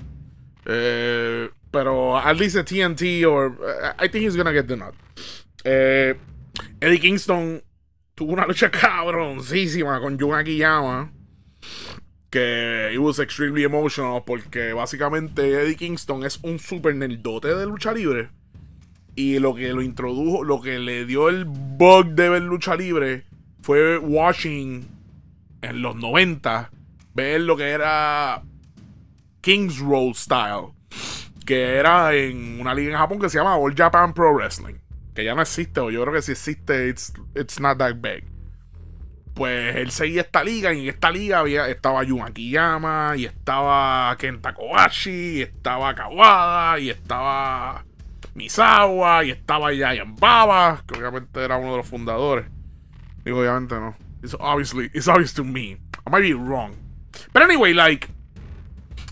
[0.67, 3.57] Uh, pero at least the TNT or.
[3.65, 4.95] Uh, I think he's gonna get the nut.
[5.65, 6.15] Uh,
[6.83, 7.63] Eddie Kingston
[8.17, 11.13] tuvo una lucha cabroncísima con Jun Akiyama.
[12.29, 17.93] Que it was extremely emotional porque básicamente Eddie Kingston es un super nerdote de lucha
[17.93, 18.31] libre.
[19.17, 23.25] Y lo que lo introdujo, lo que le dio el bug de ver lucha libre
[23.63, 24.87] fue watching
[25.63, 26.71] en los 90,
[27.15, 28.43] ver lo que era
[29.41, 30.69] King's Roll Style,
[31.47, 34.75] que era en una liga en Japón que se llama All Japan Pro Wrestling,
[35.15, 38.23] que ya no existe, o yo creo que si existe, it's, it's not that big.
[39.33, 44.15] Pues él seguía esta liga y en esta liga había, estaba Yun Akiyama, y estaba
[44.19, 47.86] Kenta Kobashi, y estaba Kawada, y estaba
[48.37, 52.47] Misawa, y estaba Yayan Baba, que obviamente era uno de los fundadores.
[53.25, 53.97] Digo, obviamente no.
[54.23, 55.79] It's obviously, it's obvious to me.
[56.07, 56.77] I might be wrong.
[57.33, 58.09] But anyway, like,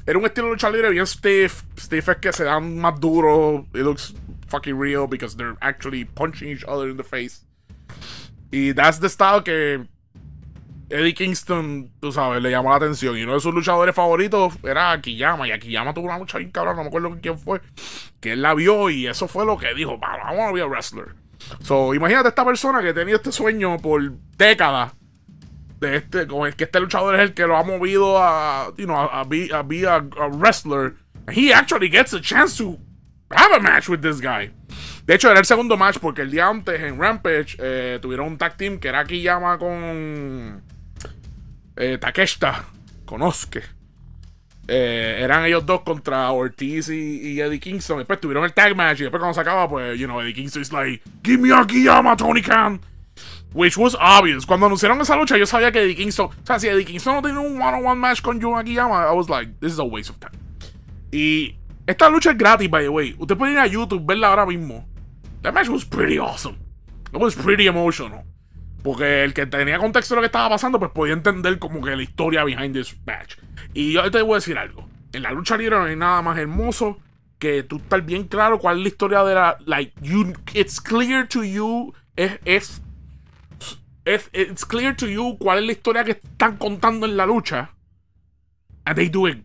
[0.07, 1.65] era un estilo de lucha libre bien stiff.
[1.77, 3.67] Stiff es que se dan más duro.
[3.75, 4.15] It looks
[4.49, 7.45] fucking real because they're actually punching each other in the face.
[8.53, 9.89] Y that's the style que
[10.95, 13.19] Eddie Kingston, tú sabes, le llamó la atención.
[13.19, 15.49] Y uno de sus luchadores favoritos era Akiyama.
[15.49, 17.61] Y Akiyama tuvo una lucha bien cabrón, no me acuerdo quién fue.
[18.21, 21.17] Que él la vio y eso fue lo que dijo: be a wrestler.
[21.63, 24.93] So, imagínate esta persona que tenía este sueño por décadas.
[25.81, 28.85] De este, como es que este luchador es el que lo ha movido a, you
[28.85, 30.95] know, a, a, be a, wrestler.
[31.29, 32.79] He actually gets a chance to
[33.33, 34.53] have a match with this guy.
[35.07, 38.39] De hecho, era el segundo match porque el día antes en Rampage eh, tuvieron un
[38.39, 40.63] tag team que era Akiyama con
[41.77, 42.65] eh, Takeshita,
[43.05, 43.63] con Osuke.
[44.67, 47.99] Eh, eran ellos dos contra Ortiz y, Eddie Kingston.
[47.99, 50.63] Después tuvieron el tag match y después cuando se acaba, pues, you know, Eddie Kingston
[50.63, 52.81] is like, Give me Akiyama, Tony Khan.
[53.53, 54.45] Which was obvious.
[54.45, 56.27] Cuando anunciaron esa lucha, yo sabía que Eddie Kingston.
[56.27, 59.29] O sea, si Eddie Kingston no tenía un one-on-one match con Jun Akiyama, I was
[59.29, 60.37] like, this is a waste of time.
[61.13, 61.57] Y
[61.87, 63.15] esta lucha es gratis, by the way.
[63.19, 64.85] Usted puede ir a YouTube, verla ahora mismo.
[65.43, 66.57] That match was pretty awesome.
[67.13, 68.25] It was pretty emotional.
[68.85, 71.97] Porque el que tenía contexto de lo que estaba pasando, pues podía entender como que
[71.97, 73.39] la historia behind this match.
[73.73, 74.87] Y yo te voy a decir algo.
[75.15, 76.99] En la lucha libre no hay nada más hermoso
[77.39, 79.57] que tú estar bien claro cuál es la historia de la.
[79.65, 81.95] Like, you, it's clear to you.
[82.15, 82.83] Es, es,
[84.05, 87.71] es, it's clear to you cuál es la historia que están contando en la lucha.
[88.85, 89.43] And they do it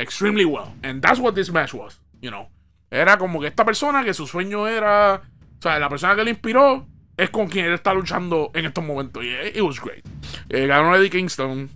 [0.00, 0.74] extremely well.
[0.82, 2.48] And that's what this match was, you know.
[2.90, 5.22] Era como que esta persona que su sueño era.
[5.60, 8.84] O sea, la persona que le inspiró es con quien él está luchando en estos
[8.84, 9.22] momentos.
[9.24, 10.04] Y it, was great.
[10.48, 11.70] Eh, ganó Eddie Kingston.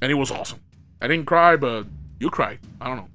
[0.00, 0.60] And it was awesome.
[1.00, 1.86] I didn't cry, but
[2.18, 2.60] you cried.
[2.80, 3.08] I don't know.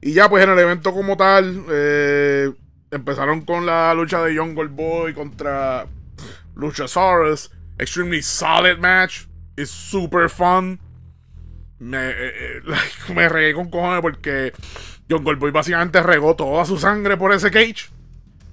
[0.00, 2.52] Y ya, pues en el evento como tal, eh,
[2.90, 5.86] empezaron con la lucha de Jungle Boy contra
[6.54, 7.50] Luchasaurus.
[7.78, 9.26] Extremely solid match.
[9.56, 10.80] It's super fun.
[11.78, 14.52] Me, eh, eh regué con cojones porque
[15.10, 17.95] Jungle Boy básicamente regó toda su sangre por ese cage.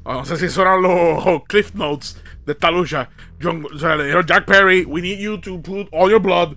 [0.05, 3.09] No sé si eso eran los cliff notes de esta lucha.
[3.39, 6.55] Jack Perry, we need you to put all your blood.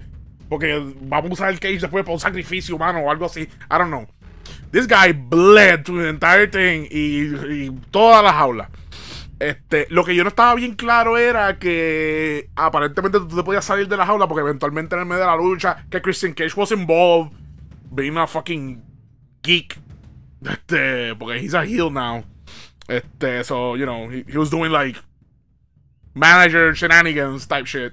[0.49, 3.43] Porque vamos a usar el cage después para un sacrificio humano o algo así.
[3.43, 4.07] I don't know.
[4.71, 8.71] This guy bled to the entire thing y, toda la jaula.
[9.39, 13.87] Este, lo que yo no estaba bien claro era que aparentemente tú te podías salir
[13.87, 16.73] de la jaula porque eventualmente en el medio de la lucha que Christian Cage was
[16.73, 17.33] involved
[17.91, 18.83] being a fucking
[19.43, 19.79] geek.
[20.43, 22.25] Este, porque he's a heel now.
[22.88, 24.96] Este, so, you know, he, he was doing like
[26.14, 27.92] manager shenanigans type shit.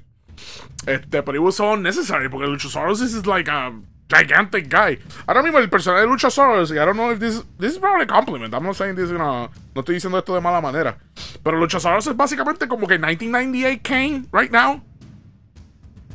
[0.88, 3.73] Este, but it was so unnecessary porque Luchasaurus is like a
[4.10, 4.97] gigantic guy.
[5.27, 8.08] Ahora mismo el personaje de Luchasaurus, I don't know if this, this is probably a
[8.08, 8.53] compliment.
[8.53, 10.97] I'm not saying this, you know, no estoy diciendo esto de mala manera.
[11.43, 14.82] Pero Luchasaurus es básicamente como que 1998 Kane right now.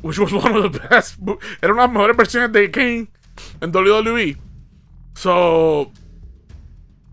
[0.02, 1.18] Which was one of the best.
[1.60, 3.08] Era una de las mejores versiones de Kane
[3.60, 4.36] en WWE.
[5.14, 5.90] So,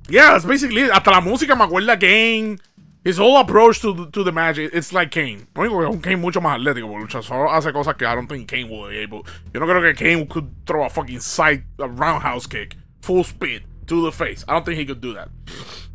[0.10, 2.60] Yeah, it's basically Hasta la música me acuerda Kane.
[3.04, 5.48] His whole approach to the, to the match, it's like Kane.
[5.56, 8.90] Único Kane mucho más atlético, porque luchador hace cosas que I don't think Kane would
[8.90, 9.26] be able.
[9.54, 13.64] Yo no creo que Kane could throw a fucking side, a roundhouse kick, full speed,
[13.86, 14.44] to the face.
[14.48, 15.30] I don't think he could do that.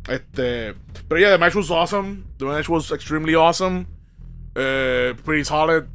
[0.07, 0.73] Este,
[1.09, 2.27] but yeah, the match was awesome.
[2.37, 3.87] The match was extremely awesome.
[4.55, 5.89] Uh, pretty solid.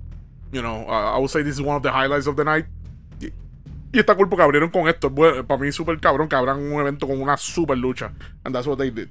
[0.52, 2.66] You know, uh, I would say this is one of the highlights of the night.
[3.92, 5.14] Y está cool porque abrieron con esto.
[5.14, 8.12] para mí, súper cabrón que abran un evento con una super lucha.
[8.44, 9.08] And that's what they did.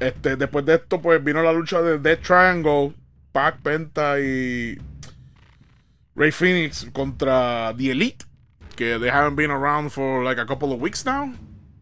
[0.00, 2.94] Este, después de esto, pues vino la lucha de Death Triangle,
[3.32, 4.78] Pac, Penta y
[6.14, 8.24] Ray Phoenix contra The Elite.
[8.76, 11.32] Que they haven't been around for like a couple of weeks now.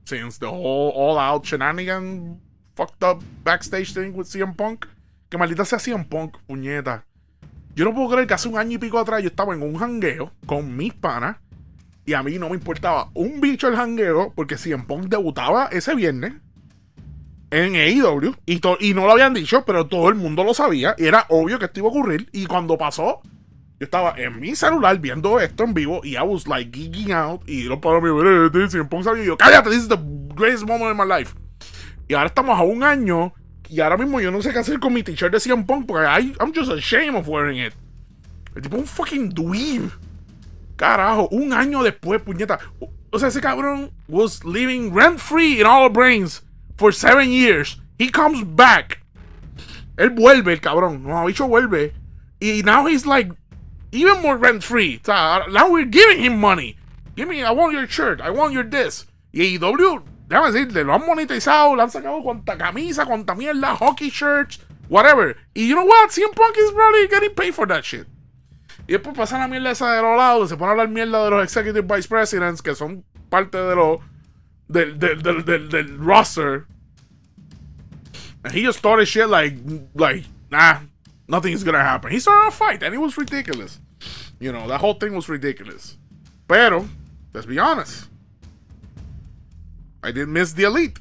[0.05, 2.41] Since the whole all out shenanigan
[2.75, 4.87] fucked up backstage thing with CM Punk.
[5.29, 7.05] Que maldita sea CM Punk, puñeta.
[7.75, 9.77] Yo no puedo creer que hace un año y pico atrás yo estaba en un
[9.77, 11.37] jangueo con mis panas.
[12.07, 14.33] Y a mí no me importaba un bicho el jangueo.
[14.35, 16.35] Porque CM Punk debutaba ese viernes
[17.51, 18.35] en AEW.
[18.47, 20.95] Y, y no lo habían dicho, pero todo el mundo lo sabía.
[20.97, 22.29] Y era obvio que esto iba a ocurrir.
[22.33, 23.21] Y cuando pasó,
[23.79, 26.01] yo estaba en mi celular viendo esto en vivo.
[26.05, 27.43] Y I was like geeking out.
[27.49, 28.09] Y lo para mí,
[28.71, 29.25] CM Punk salió.
[29.25, 29.99] Y yo, cállate, this is the
[30.35, 31.35] greatest moment of my life.
[32.09, 33.35] Y ahora estamos a un año.
[33.69, 35.87] Y ahora mismo yo no sé qué hacer con mi t-shirt de CM Punk.
[35.87, 37.75] Porque I'm just ashamed of wearing it.
[38.55, 39.91] El tipo un fucking dweeb.
[40.77, 42.59] Carajo, un año después, puñeta.
[43.11, 46.43] O sea, ese cabrón was living rent free in our brains
[46.77, 47.81] for seven years.
[47.99, 49.01] He comes back.
[49.97, 51.03] Él vuelve, el cabrón.
[51.03, 51.95] No, ha dicho vuelve.
[52.41, 53.33] Y now he's like
[53.93, 55.01] even more rent free.
[55.07, 56.77] Now we're giving him money.
[57.17, 58.21] Give me, I want your shirt.
[58.21, 59.07] I want your this.
[59.33, 64.11] Y AEW, déjame decirte, lo han monetizado, le han sacado cuanta camisa, cuanta mierda, hockey
[64.11, 65.37] shirts, whatever.
[65.55, 66.11] Y you know what?
[66.11, 68.07] CM Punk is probably getting paid for that shit.
[68.89, 71.31] Y después pasa la mierda esa de los lados, se pone a hablar mierda de
[71.31, 73.99] los executive vice presidents, que son parte de los
[74.69, 76.67] del, del, del, del, del roster.
[78.45, 79.55] And he just started shit like,
[79.95, 80.81] like, nah,
[81.27, 82.13] nothing is gonna happen.
[82.13, 83.81] He started a fight, and it was ridiculous.
[84.39, 85.97] You know, that whole thing was ridiculous.
[86.47, 86.89] Pero,
[87.35, 88.09] let's be honest.
[90.03, 91.01] I did miss the elite.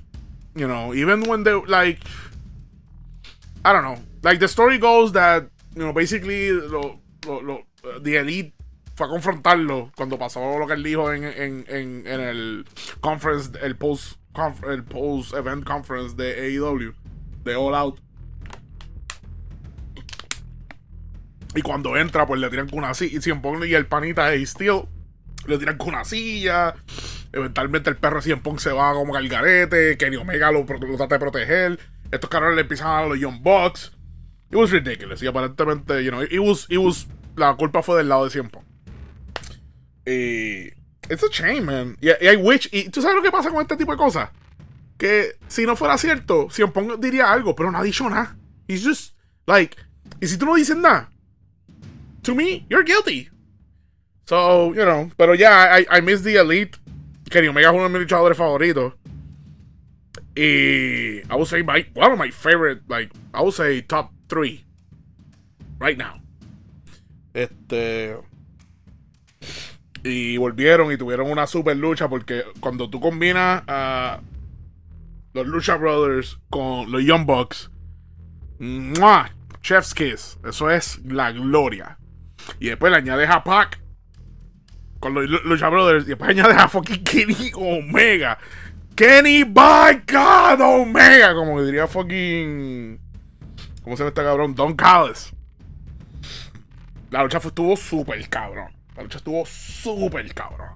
[0.55, 1.99] You know, even when they, like,
[3.63, 3.99] I don't know.
[4.23, 7.63] Like, the story goes that, you know, basically, lo, lo, lo,
[8.03, 8.53] The Elite
[8.95, 12.65] fue a confrontarlo cuando pasó lo que él dijo en, en, en, el
[13.01, 14.17] conference, el post,
[14.69, 16.93] el post event conference de AEW,
[17.43, 17.99] de All Out.
[21.55, 23.17] Y cuando entra, pues le tiran con una silla.
[23.17, 24.83] Y, y el panita de Steel
[25.47, 26.75] le tiran con una silla.
[27.31, 29.97] Eventualmente el perro de Punk se va como garete.
[29.97, 31.79] Kenny Omega lo, trata de proteger.
[32.11, 33.91] Estos cabrones le empiezan a los Young Bucks.
[34.51, 35.21] It was ridiculous.
[35.21, 38.49] Y aparentemente, you know, it was, it was la culpa fue del lado de Cien
[40.05, 40.73] Y.
[41.09, 41.97] It's a shame, man.
[42.01, 42.69] Y, hay wish.
[42.71, 44.29] Y tú sabes lo que pasa con este tipo de cosas.
[44.97, 48.35] Que si no fuera cierto, Cien diría algo, pero no ha dicho nada.
[48.67, 49.77] He's just like.
[50.21, 51.09] Y si tú no dices nada,
[52.23, 53.29] to me, you're guilty.
[54.25, 56.77] So, you know, pero ya, yeah, I, I miss the Elite.
[57.29, 58.93] Kenny Omega es uno de mis luchadores favoritos.
[60.35, 64.65] Y I would say my one of my favorite, like I would say top three
[65.79, 66.19] right now.
[67.35, 68.17] Este.
[70.03, 74.21] Y volvieron y tuvieron una super lucha porque cuando tú combinas a
[75.33, 77.69] los Lucha Brothers con los Young Bucks,
[78.59, 79.29] ¡mua!
[79.61, 81.97] Chef's Kiss, eso es la gloria.
[82.59, 83.81] Y después le añades a Pac
[84.99, 88.37] con los Lucha Brothers y después añades a fucking Kenny Omega.
[88.95, 92.97] Kenny by God Omega, como diría fucking.
[93.83, 94.55] ¿Cómo se llama este cabrón?
[94.55, 95.34] Don Callis.
[97.11, 98.71] La lucha estuvo súper cabrón.
[98.95, 100.69] La lucha estuvo súper cabrón.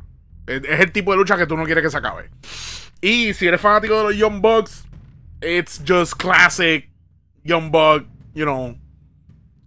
[0.48, 2.30] Es, el tipo de lucha que tú no quieres que se acabe.
[3.02, 4.86] Y si eres fanático de los Young Bucks,
[5.42, 6.90] it's just classic
[7.44, 8.76] Young Bug, you know,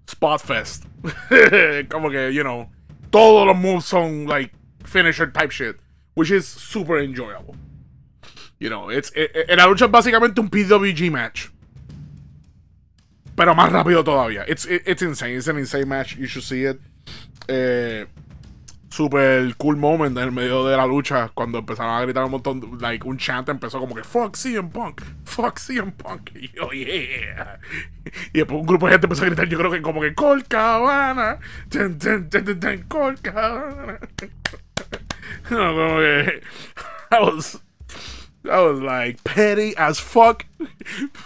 [0.07, 0.85] Spot Fest.
[1.90, 2.70] Como que, you know,
[3.11, 4.53] todos los moves son like
[4.85, 5.77] finisher type shit,
[6.14, 7.57] which is super enjoyable.
[8.59, 9.12] You know, it's,
[9.48, 11.48] la lucha es básicamente un PWG match
[13.35, 14.45] pero más rápido todavía.
[14.49, 15.37] It's, it's insane.
[15.37, 16.16] It's an insane match.
[16.16, 16.81] You should see it.
[17.49, 18.07] Eh,
[18.92, 22.79] super cool moment en el medio de la lucha cuando empezaron a gritar un montón,
[22.81, 26.51] like un chant empezó como que fuck CM Punk, fuck CM Punk, y
[26.85, 27.59] yeah.
[28.35, 30.45] Y después un grupo de gente empezó a gritar, yo creo que como que Col
[30.45, 31.38] Cabana,
[31.71, 33.99] ten, ten, ten, ten, Col Cabana.
[35.51, 36.42] no, como que,
[37.11, 37.61] that was,
[38.42, 40.45] that was like petty as fuck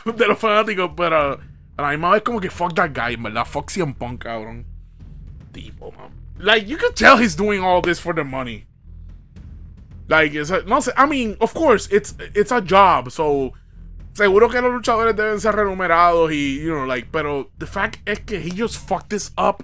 [0.05, 1.41] de los fanáticos, pero
[1.85, 3.47] misma vez como que fuck that guy, ¿verdad?
[3.47, 4.65] Fuck CM Punk, cabrón.
[5.53, 6.13] Tipo, man.
[6.39, 8.67] Like, you can tell he's doing all this for the money.
[10.09, 13.53] Like, it's a, no sé, I mean, of course, it's, it's a job, so...
[14.15, 18.21] Seguro que los luchadores deben ser renumerados y, you know, like, pero the fact es
[18.21, 19.63] que he just fucked this up.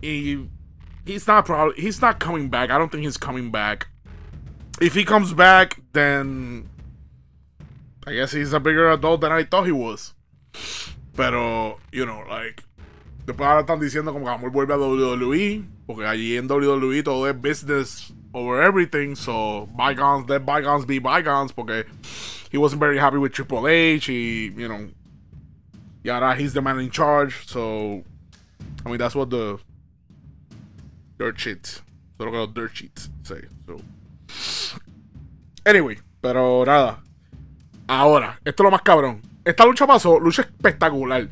[0.00, 0.46] He,
[1.04, 2.70] he's not probably, he's not coming back.
[2.70, 3.88] I don't think he's coming back.
[4.80, 6.68] If he comes back, then
[8.06, 10.14] I guess he's a bigger adult than I thought he was.
[11.18, 12.62] Pero, you know, like.
[13.26, 15.64] Después ahora están diciendo como que Amor vuelve a WWE.
[15.84, 19.16] Porque allí en WWE todo es business over everything.
[19.16, 21.52] So, bygones, let bygones be bygones.
[21.52, 21.86] Porque
[22.52, 24.08] he wasn't very happy with Triple H.
[24.08, 24.88] Y, you know.
[26.04, 27.48] Y ahora he's the man in charge.
[27.48, 28.04] So,
[28.86, 29.58] I mean, that's what the
[31.18, 31.82] dirt sheets.
[32.16, 33.42] Solo que los dirt sheets say.
[33.66, 33.80] So.
[35.66, 37.00] Anyway, pero nada.
[37.88, 39.27] Ahora, esto es lo más cabrón.
[39.48, 41.26] Esta lucha pasó, lucha espectacular.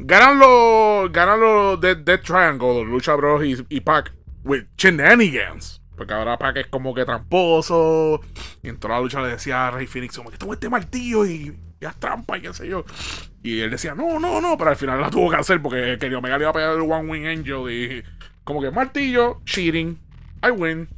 [0.00, 4.12] Ganan los, ganan los Dead, Dead Triangle, Lucha Bros y, y Pac,
[4.42, 5.80] with shenanigans.
[5.96, 8.22] Porque ahora Pac es como que tramposo.
[8.60, 11.24] Y en toda la lucha le decía a Rey Phoenix, como que toma este martillo
[11.24, 12.84] y, y haz trampa y qué sé yo.
[13.40, 16.16] Y él decía, no, no, no, pero al final la tuvo que hacer porque Kenny
[16.16, 18.02] Omega le iba a pegar el One Wing Angel y
[18.42, 19.96] como que martillo, cheating,
[20.42, 20.88] I win.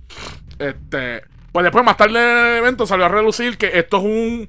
[0.59, 4.49] Este, pues después más tarde en el evento salió a relucir que esto es un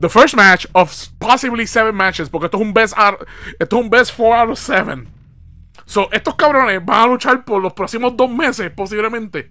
[0.00, 4.50] the first match of possibly seven matches porque esto es un best out, four out
[4.50, 5.08] of seven.
[5.86, 9.50] So, estos cabrones van a luchar por los próximos dos meses posiblemente.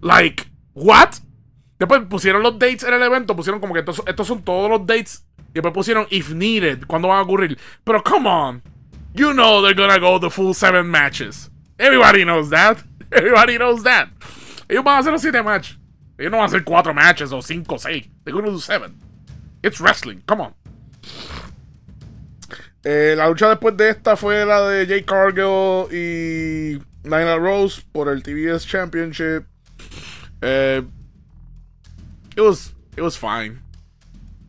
[0.00, 1.20] Like, what?
[1.78, 4.84] Después pusieron los dates en el evento, pusieron como que estos, estos son todos los
[4.84, 7.58] dates y después pusieron if needed, cuando van a ocurrir.
[7.84, 8.62] Pero come on.
[9.14, 11.50] You know they're gonna go the full seven matches.
[11.78, 12.78] Everybody knows that.
[13.12, 14.08] Everybody knows that.
[14.68, 15.78] Ellos van a hacer los siete matches.
[16.18, 18.06] Ellos no van a hacer cuatro matches o cinco o seis.
[18.24, 19.09] They're gonna do seven.
[19.62, 20.22] It's wrestling.
[20.26, 20.54] Come on.
[22.82, 28.08] Eh, la lucha después de esta fue la de Jay Cargill y Nyla Rose por
[28.08, 29.44] el TBS Championship.
[30.40, 30.82] Eh,
[32.36, 33.60] it was it was fine.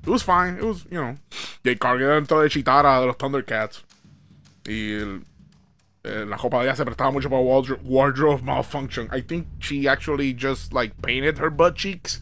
[0.03, 0.55] It was fine.
[0.55, 1.16] It was, you know,
[1.64, 3.84] Jay Cargill dentro de Chitara de los Thundercats.
[4.66, 5.20] Y
[6.03, 9.09] eh, la copa de ella se prestaba mucho para wardrobe, wardrobe malfunction.
[9.12, 12.22] I think she actually just like painted her butt cheeks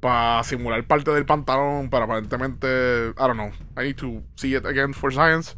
[0.00, 3.52] para simular parte del pantalón, para aparentemente, I don't know.
[3.76, 5.54] I need to see it again for science.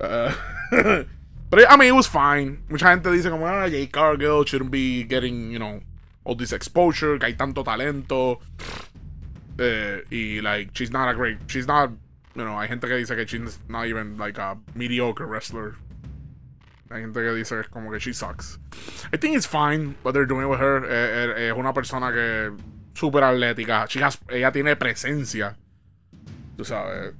[0.00, 0.32] Uh,
[1.50, 2.64] but I mean, it was fine.
[2.68, 5.80] Mucha gente dice como, ah, Jay Cargill shouldn't be getting, you know,
[6.24, 8.40] all this exposure, que hay tanto talento.
[9.58, 11.90] Uh, y like, she's not a great, she's not,
[12.34, 15.76] you know, hay gente que dice que she's not even like a mediocre wrestler.
[16.90, 18.58] Hay gente que dice que como que she sucks.
[19.12, 20.84] I think it's fine what they're doing with her.
[20.84, 22.50] Eh, eh, es una persona que
[23.02, 23.82] súper atlética.
[23.82, 25.56] Has, ella tiene presencia.
[26.56, 27.14] Tú sabes.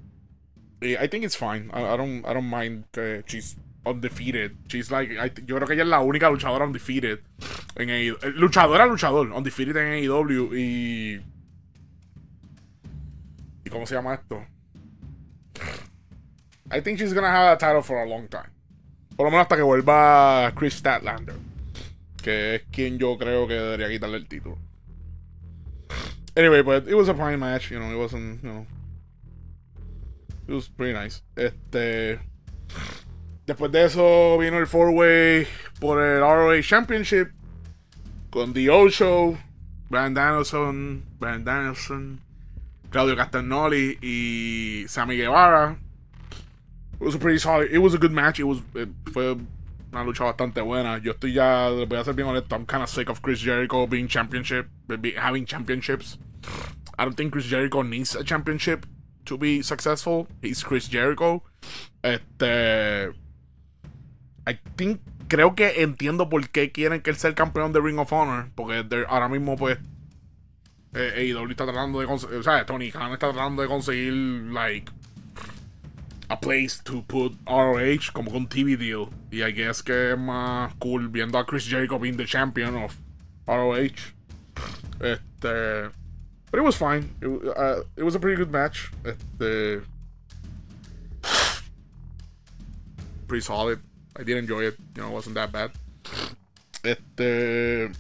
[0.81, 1.71] I think it's fine.
[1.73, 4.53] I, I, don't, I don't mind que she's undefeated.
[4.69, 5.11] She's like,
[5.45, 7.19] yo creo que ella es la única luchadora undefeated
[7.75, 8.17] en AEW.
[8.37, 11.21] Luchadora, luchador, undefeated en AEW y.
[13.65, 14.45] ¿Y cómo se llama esto?
[16.71, 18.51] I think she's gonna have that title for a long time.
[19.17, 21.35] Por lo menos hasta que vuelva Chris Statlander.
[22.23, 24.59] Que es quien yo creo que debería quitarle el título.
[26.37, 28.67] Anyway, but it was a prime match, you know, it wasn't, you know.
[30.49, 31.23] It was pretty nice.
[31.37, 32.19] Este.
[33.47, 35.47] Después de eso vino el four-way
[35.81, 37.33] por el ROH Championship
[38.31, 39.37] con The Show,
[39.91, 42.21] Brand Danielson, Brand Danielson,
[42.91, 45.77] Claudio Castagnoli y Sammy Guevara.
[46.95, 47.71] It was a pretty solid.
[47.71, 48.39] It was a good match.
[48.39, 49.37] It was it fue
[49.93, 50.99] una lucha bastante buena.
[50.99, 53.87] Yo estoy ya, voy a ser bien honesto, I'm kind of sick of Chris Jericho
[53.87, 54.69] being championship,
[55.17, 56.19] having championships.
[56.99, 58.87] I don't think Chris Jericho needs a championship
[59.25, 60.27] to be successful.
[60.43, 61.43] He's Chris Jericho.
[62.03, 63.13] Este.
[64.47, 65.01] I think.
[65.29, 68.51] Creo que entiendo por qué quieren que él sea el campeón de Ring of Honor.
[68.55, 69.79] Porque ahora mismo, pues.
[70.95, 72.37] Eh, AEW está tratando de conseguir.
[72.37, 74.93] O sea, Tony Khan está tratando de conseguir, like.
[76.33, 79.11] A place to put ROH como con TV deal.
[79.31, 82.97] Y I guess que es más cool viendo a Chris Jericho being the champion of
[83.47, 84.15] ROH.
[84.99, 85.91] Este.
[86.51, 87.11] But it was fine.
[87.21, 88.91] It, uh, it was a pretty good match.
[89.05, 89.83] Este,
[93.29, 93.81] pretty solid.
[94.17, 94.79] I did enjoy it.
[94.97, 95.73] You know, it wasn't that bad.
[96.83, 97.93] Este.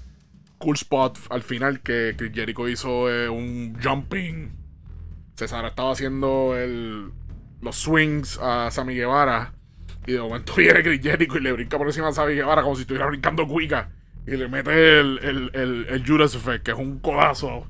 [0.58, 4.52] Cool spot al final que Chris Jericho hizo eh, un jumping.
[5.36, 7.12] César estaba haciendo el,
[7.62, 9.54] los swings a Sammy Guevara.
[10.06, 12.82] Y de momento viene Chris y le brinca por encima a Sammy Guevara como si
[12.82, 13.90] estuviera brincando cuica.
[14.26, 17.66] Y le mete el, el, el, el Judas Effect, que es un codazo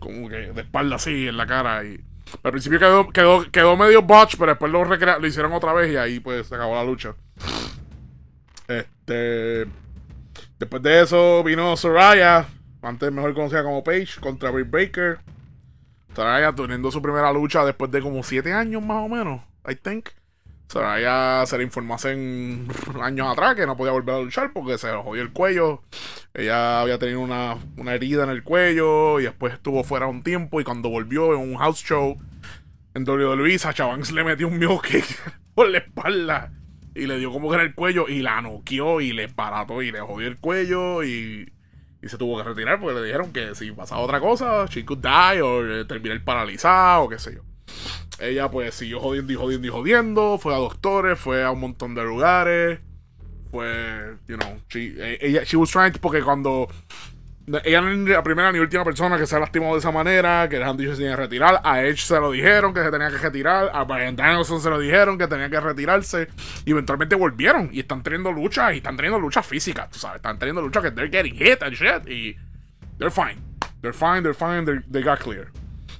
[0.00, 1.84] como que de espalda así en la cara.
[1.84, 2.00] Y
[2.42, 5.96] al principio quedó, quedó, quedó medio botch, pero después lo, lo hicieron otra vez y
[5.96, 7.14] ahí pues se acabó la lucha.
[8.68, 9.66] Este.
[10.58, 12.46] Después de eso vino Soraya,
[12.82, 15.18] antes mejor conocida como Paige, contra Britt Baker.
[16.14, 20.10] Soraya teniendo su primera lucha después de como 7 años más o menos, I think.
[20.68, 22.12] Soraya se le informó hace
[23.02, 25.82] años atrás que no podía volver a luchar porque se le jodió el cuello.
[26.32, 27.58] Ella había tenido una,
[27.92, 31.56] herida en el cuello y después estuvo fuera un tiempo y cuando volvió en un
[31.56, 32.16] house show
[32.94, 35.04] en WWE, Sacha Banks le metió un mioque
[35.54, 36.52] por la espalda
[36.94, 39.92] y le dio como que en el cuello y la noqueó y le parató y
[39.92, 41.52] le jodió el cuello y,
[42.02, 45.00] y se tuvo que retirar porque le dijeron que si pasaba otra cosa, she could
[45.00, 47.42] die o eh, terminar paralizada o qué sé yo.
[48.18, 50.38] Ella pues siguió jodiendo y jodiendo y jodiendo.
[50.38, 52.80] Fue a doctores, fue a un montón de lugares.
[53.50, 56.68] Fue, you know, she, eh, ella, she was trying, porque cuando
[57.64, 60.48] ella no es la primera ni última persona que se ha lastimado de esa manera,
[60.48, 61.60] que les han dicho que se tenía que retirar.
[61.64, 63.70] A Edge se lo dijeron que se tenía que retirar.
[63.74, 66.28] A Brian Danielson se lo dijeron que tenía que retirarse.
[66.64, 67.70] Y eventualmente volvieron.
[67.72, 68.74] Y están teniendo luchas.
[68.74, 70.16] Y están teniendo luchas físicas, tú sabes.
[70.16, 72.08] Están teniendo luchas que they're getting hit and shit.
[72.08, 72.36] Y
[72.98, 73.52] they're fine.
[73.82, 75.48] They're fine, they're fine, they got clear.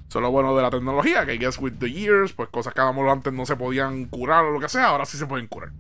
[0.09, 2.73] Eso es lo bueno de la tecnología, que I guess with the years, pues cosas
[2.75, 5.71] que antes no se podían curar o lo que sea, ahora sí se pueden curar.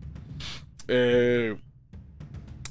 [0.88, 1.56] Eh,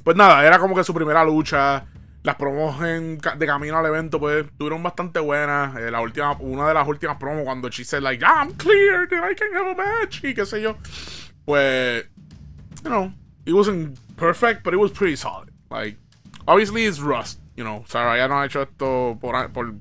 [0.04, 1.86] pues nada, era como que su primera lucha.
[2.24, 5.76] Las promos de camino al evento, pues, tuvieron bastante buenas.
[5.78, 9.36] Eh, la última, una de las últimas promos cuando she said, like, I'm clear, I
[9.36, 10.78] can have a match, y qué sé yo.
[11.46, 12.06] Pues,
[12.84, 13.12] you know,
[13.46, 15.50] it wasn't perfect, but it was pretty solid.
[15.72, 15.98] Like,
[16.46, 17.84] obviously it's rust, you know.
[17.92, 19.74] ya no ha hecho esto por, por,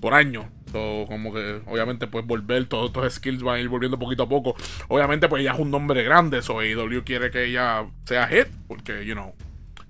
[0.00, 0.46] por años.
[0.72, 4.28] So, como que, obviamente, pues volver, todos estos skills van a ir volviendo poquito a
[4.28, 4.54] poco.
[4.88, 9.04] Obviamente, pues ella es un nombre grande, so AEW quiere que ella sea hit, porque,
[9.04, 9.34] you know,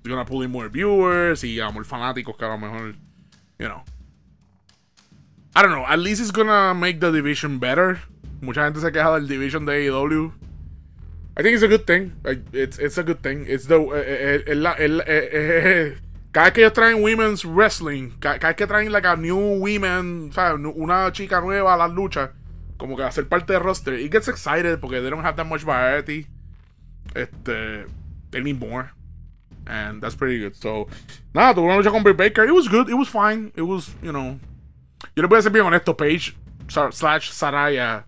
[0.01, 2.95] it's gonna pull in more viewers y a more fanáticos que a lo mejor,
[3.59, 3.83] you know.
[5.55, 8.01] I don't know, at least it's gonna make the division better.
[8.41, 10.33] Mucha gente se queja del division de AEW.
[11.37, 12.13] I think it's a good thing.
[12.51, 13.45] It's, it's a good thing.
[13.47, 13.79] It's the.
[13.79, 15.97] Eh, eh, eh,
[16.31, 20.31] cada vez que ellos traen women's wrestling, cada, vez que traen like a new women,
[20.33, 20.59] ¿sabes?
[20.75, 22.31] Una chica nueva a las luchas,
[22.77, 25.45] como que a ser parte del roster, it gets excited porque they don't have that
[25.45, 26.27] much variety.
[27.13, 27.85] Este,
[28.31, 28.91] they need more.
[29.67, 30.55] And that's pretty good.
[30.55, 30.87] So,
[31.33, 32.43] nada, tuvo una lucha con Britt Baker.
[32.43, 32.89] It was good.
[32.89, 33.51] It was fine.
[33.55, 34.39] It was, you know.
[35.15, 36.35] Yo le voy a ser bien honesto, Page
[36.67, 38.05] slash Saraya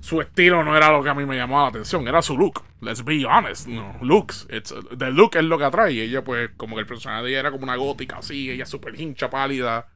[0.00, 2.64] su estilo no era lo que a mí me llamaba la atención, era su look.
[2.80, 4.46] Let's be honest, no, looks.
[4.50, 6.02] It's, the look es lo que atrae.
[6.02, 8.98] Ella, pues, como que el personaje de ella era como una gótica así, ella súper
[8.98, 9.88] hincha, pálida,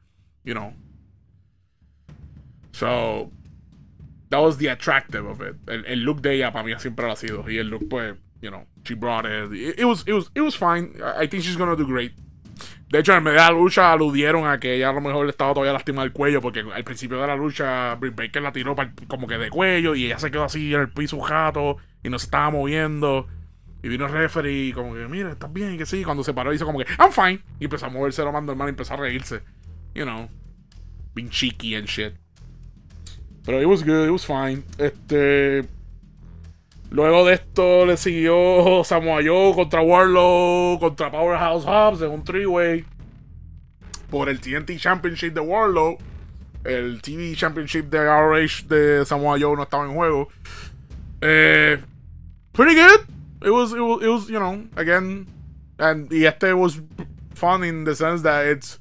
[0.44, 0.74] you know.
[2.72, 3.30] So,
[4.28, 5.56] that was the attractive of it.
[5.66, 7.48] El, look de ella para mí siempre lo ha sido.
[7.50, 9.52] Y el look, pues, you know, she brought it.
[9.78, 11.00] It, was, it was, it was fine.
[11.02, 12.12] I think she's gonna do great.
[12.88, 15.30] De hecho, en medio de la lucha aludieron a que ella a lo mejor le
[15.30, 18.76] estaba todavía lastimada el cuello porque al principio de la lucha Britt Baker la tiró
[19.08, 22.18] como que de cuello y ella se quedó así en el piso jato y no
[22.18, 23.26] se estaba moviendo.
[23.82, 26.04] Y vino el referee y como que, mira, estás bien, que sí.
[26.04, 27.40] Cuando se paró hizo como que, I'm fine.
[27.58, 29.42] Y empezó a moverse lo más normal y empezó a reírse.
[29.94, 30.28] You know,
[31.14, 32.14] being cheeky and shit.
[33.44, 34.62] Pero it was good, it was fine.
[34.78, 35.68] Este...
[36.94, 42.84] Luego de esto le siguió Samoa Joe contra Warlow, contra Powerhouse Hobbs en un three-way
[44.10, 45.98] por el TNT Championship de Warlow.
[46.62, 50.28] El TV Championship de RH de Samoa Joe no estaba en juego.
[51.20, 51.78] Eh,
[52.52, 53.00] pretty good.
[53.44, 55.26] It was, it was, it was, you know, again,
[55.80, 56.80] and y este was
[57.34, 58.78] fun in the sense that it's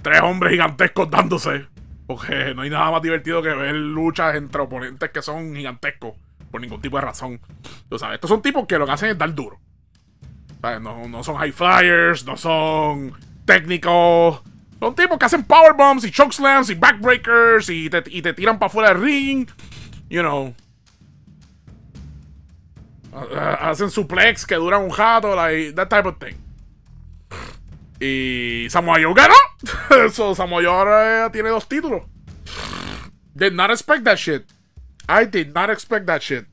[0.00, 1.66] tres hombres gigantescos dándose.
[2.06, 6.14] Porque no hay nada más divertido que ver luchas entre oponentes que son gigantescos
[6.54, 7.40] por ningún tipo de razón.
[7.98, 9.58] Sabes, estos son tipos que lo que hacen es dar duro.
[10.62, 13.12] No, no son high flyers, no son
[13.44, 14.40] técnicos.
[14.78, 18.02] Son tipos que hacen powerbombs y chokeslams y backbreakers y te,
[18.34, 19.48] tiran para afuera del ring.
[20.08, 20.54] You know.
[23.58, 26.36] Hacen suplex que duran un jato, like that type of thing.
[27.98, 29.34] Y Samoa Joe ganó.
[30.12, 32.02] so Samoa Joe ahora tiene dos títulos.
[33.34, 34.53] Did not expect that shit.
[35.08, 36.46] I did not expect that shit.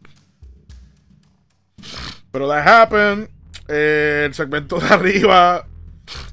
[2.31, 3.29] Pero that happened.
[3.67, 5.65] Eh, el segmento de arriba.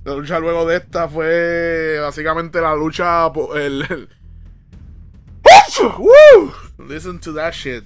[0.05, 3.31] La lucha luego de esta fue básicamente la lucha.
[3.55, 4.09] El, el
[5.99, 6.53] Woo!
[6.79, 7.85] Listen to that shit.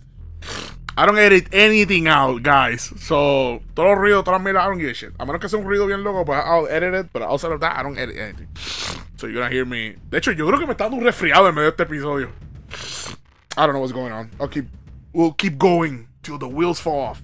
[0.96, 2.92] I don't edit anything out, guys.
[2.98, 5.12] So, todos los ruidos, todas las I don't give a shit.
[5.18, 7.12] A menos que sea un ruido bien loco, pues I'll edit it.
[7.12, 8.48] But outside of that, I don't edit anything.
[9.16, 9.96] So, you're gonna hear me.
[10.10, 12.30] De hecho, yo creo que me está dando un resfriado en medio de este episodio.
[13.56, 14.30] I don't know what's going on.
[14.40, 14.66] I'll keep,
[15.12, 17.22] we'll keep going till the wheels fall off.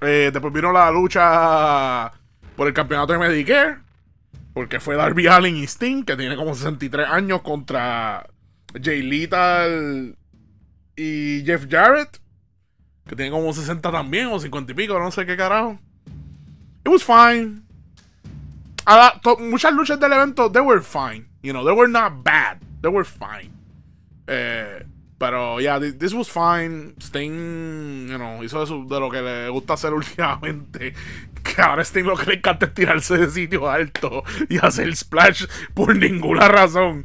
[0.00, 2.12] Eh, después vino la lucha
[2.56, 3.78] por el campeonato de Medicare.
[4.52, 8.26] Porque fue Darby Allin y Sting, que tiene como 63 años, contra
[8.82, 10.16] Jay Lethal
[10.96, 12.20] y Jeff Jarrett,
[13.06, 15.78] que tiene como 60 también, o 50 y pico, no sé qué carajo.
[16.84, 17.62] It was fine.
[19.38, 21.26] muchas luchas del evento, they were fine.
[21.42, 22.58] You know, they were not bad.
[22.82, 23.52] They were fine.
[24.26, 24.84] Eh,
[25.18, 26.94] pero yeah, this was fine.
[27.00, 30.94] Sting, you know, hizo eso de lo que le gusta hacer últimamente.
[31.42, 35.46] Que ahora Sting lo que le encanta es tirarse de sitio alto y hacer splash
[35.74, 37.04] por ninguna razón.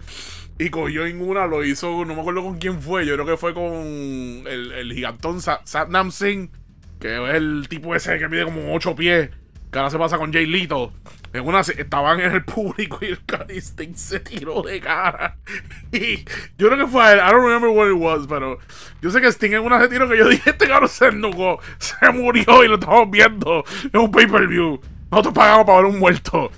[0.59, 3.37] Y cogió en una, lo hizo, no me acuerdo con quién fue, yo creo que
[3.37, 6.51] fue con el, el gigantón Satnam Singh,
[6.99, 9.31] que es el tipo ese que mide como 8 pies,
[9.71, 10.93] que ahora se pasa con Jay Lito.
[11.33, 13.19] En una estaban en el público y el
[13.57, 15.37] Sting se tiró de cara.
[15.91, 16.23] Y
[16.57, 17.01] yo creo que fue.
[17.01, 18.59] I don't remember what it was, pero
[19.01, 21.59] yo sé que Sting en una se tiró que yo dije: Este cabrón se nugó,
[21.79, 24.79] se murió y lo estamos viendo en un pay-per-view.
[25.11, 26.51] Nosotros pagamos para ver un muerto.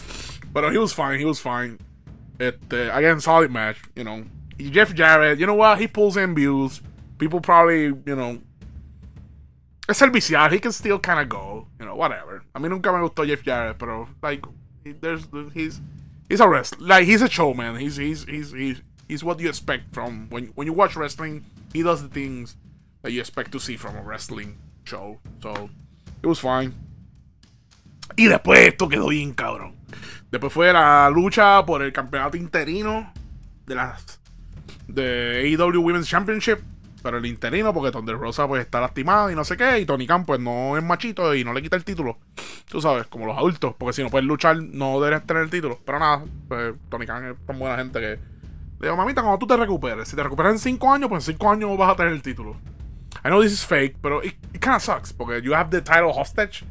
[0.51, 1.77] But he was fine, he was fine.
[2.39, 4.23] Este, again, solid match, you know.
[4.57, 5.79] Y Jeff Jarrett, you know what?
[5.79, 6.81] He pulls in views.
[7.17, 8.41] People probably, you know.
[9.87, 10.51] Es el viciar.
[10.51, 12.43] He can still kind of go, you know, whatever.
[12.53, 14.45] A mí nunca me gustó Jeff Jarrett, pero, like,
[14.93, 15.23] there's,
[15.53, 15.81] he's,
[16.29, 16.85] he's a wrestler.
[16.85, 17.77] Like, he's a showman.
[17.77, 21.83] He's, he's, he's, he's, he's what you expect from, when, when you watch wrestling, he
[21.83, 22.55] does the things
[23.01, 25.19] that you expect to see from a wrestling show.
[25.41, 25.69] So,
[26.21, 26.73] it was fine.
[28.15, 29.73] Y después esto quedó bien cabrón.
[30.31, 33.11] Después fue la lucha por el campeonato interino
[33.65, 34.19] de las
[34.87, 36.59] de AEW Women's Championship.
[37.05, 39.77] Pero el interino, porque Thunder Rosa pues está lastimada y no sé qué.
[39.77, 42.17] Y Tony Khan pues no es machito y no le quita el título.
[42.67, 43.75] Tú sabes, como los adultos.
[43.77, 45.77] Porque si no puedes luchar, no deberías tener el título.
[45.85, 48.19] Pero nada, pues Tony Khan es tan buena gente que.
[48.81, 51.51] Digo, mamita, cuando tú te recuperes, si te recuperas en 5 años, pues en 5
[51.51, 52.55] años vas a tener el título.
[53.23, 55.13] I know this is fake, pero it, it kind sucks.
[55.13, 56.65] Porque you have the title hostage,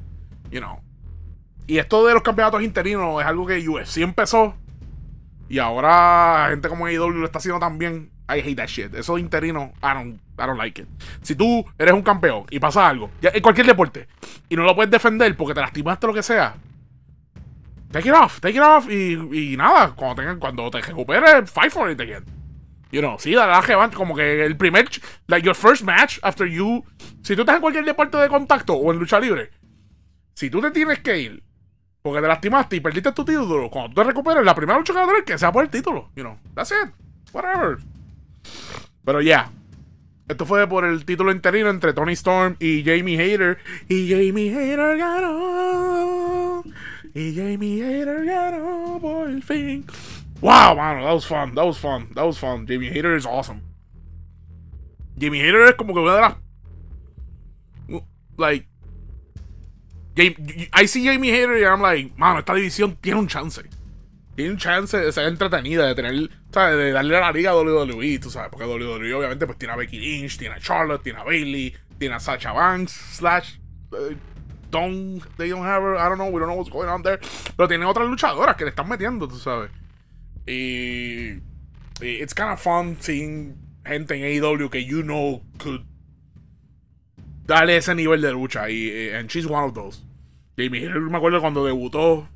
[0.51, 0.81] you know.
[1.69, 4.57] Y esto de los campeonatos interinos es algo que UFC empezó.
[5.49, 8.11] Y ahora gente como AEW lo está haciendo también.
[8.29, 8.95] I hate that shit.
[8.95, 10.89] Eso de interino, I don't, I don't like it.
[11.23, 14.09] Si tú eres un campeón y pasa algo, en cualquier deporte,
[14.49, 16.55] y no lo puedes defender porque te lastimaste lo que sea,
[17.91, 18.89] take it off, take it off.
[18.91, 22.25] Y, nada, cuando, tengan, cuando te recuperes, fight for it again.
[22.91, 23.61] You know, sí, la
[23.93, 24.89] como que el primer,
[25.27, 26.85] like your first match after you,
[27.23, 29.51] si tú estás en cualquier deporte de contacto o en lucha libre,
[30.35, 31.43] si tú te tienes que ir
[32.05, 33.71] porque te lastimaste y perdiste tu título.
[33.71, 35.71] Cuando tú te recuperes, la primera lucha que vas a tener que sea por el
[35.71, 36.11] título.
[36.15, 36.91] You know, that's it.
[37.33, 37.79] Whatever.
[39.05, 39.51] Pero ya.
[40.29, 43.59] Esto fue por el título interino entre Tony Storm y Jamie Hater.
[43.89, 46.63] Y Jamie Hater ganó.
[47.15, 49.85] Y Jamie Hater ganó por el fin.
[50.41, 51.55] Wow, mano, that was fun.
[51.55, 52.09] That was fun.
[52.15, 52.67] That was fun.
[52.67, 53.61] Jamie Hater is awesome.
[55.19, 56.37] Jamie Hater es como que una de las.
[58.37, 58.67] Like
[60.17, 63.63] I see Jamie Hater y I'm like, mano, esta división tiene un chance.
[64.35, 66.77] Tiene un chance de ser entretenida, de tener, ¿sabes?
[66.77, 69.77] De darle a la liga a WWE, tú sabes, porque WWE obviamente pues tiene a
[69.77, 73.59] Becky Lynch, tiene a Charlotte, tiene a Bailey, tiene a Sacha Banks, slash,
[73.93, 74.15] uh,
[74.71, 77.21] don't, they don't have her, I don't know, we don't know what's going on there.
[77.57, 79.71] Pero tiene otras luchadoras que le están metiendo, tú sabes.
[80.47, 81.41] Y,
[82.01, 83.57] it's kind of fun seeing
[83.87, 85.85] gente en AEW que you know could
[87.47, 88.69] darle ese nivel de lucha.
[88.69, 90.03] Y, and she's one of those.
[90.57, 92.29] Jamie Hater, me acuerdo cuando debutó.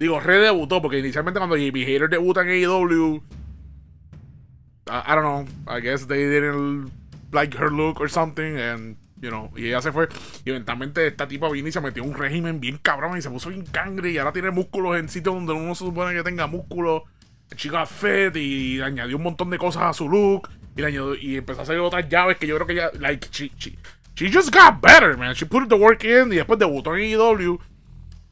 [0.00, 3.22] Digo, redebutó, porque inicialmente cuando Jamie Hater debuta en AEW.
[4.86, 5.46] I, don't know.
[5.68, 6.90] I guess they didn't
[7.32, 8.56] like her look or something.
[8.56, 10.08] And, you know, y ella se fue.
[10.46, 13.28] Y eventualmente esta tipa vino y se metió en un régimen bien cabrón y se
[13.28, 14.10] puso bien cangre.
[14.10, 17.02] Y ahora tiene músculos en sitios donde uno se supone que tenga músculos.
[17.54, 20.48] Chica fed y añadió un montón de cosas a su look.
[20.76, 23.28] Y, le añadió, y empezó a hacer otras llaves que yo creo que ya, like,
[23.30, 23.50] she,
[24.14, 25.34] She just got better, man.
[25.34, 27.58] She put the work in y después debutó en AEW.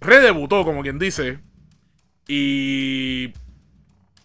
[0.01, 1.41] Redebutó, como quien dice.
[2.29, 3.33] Y.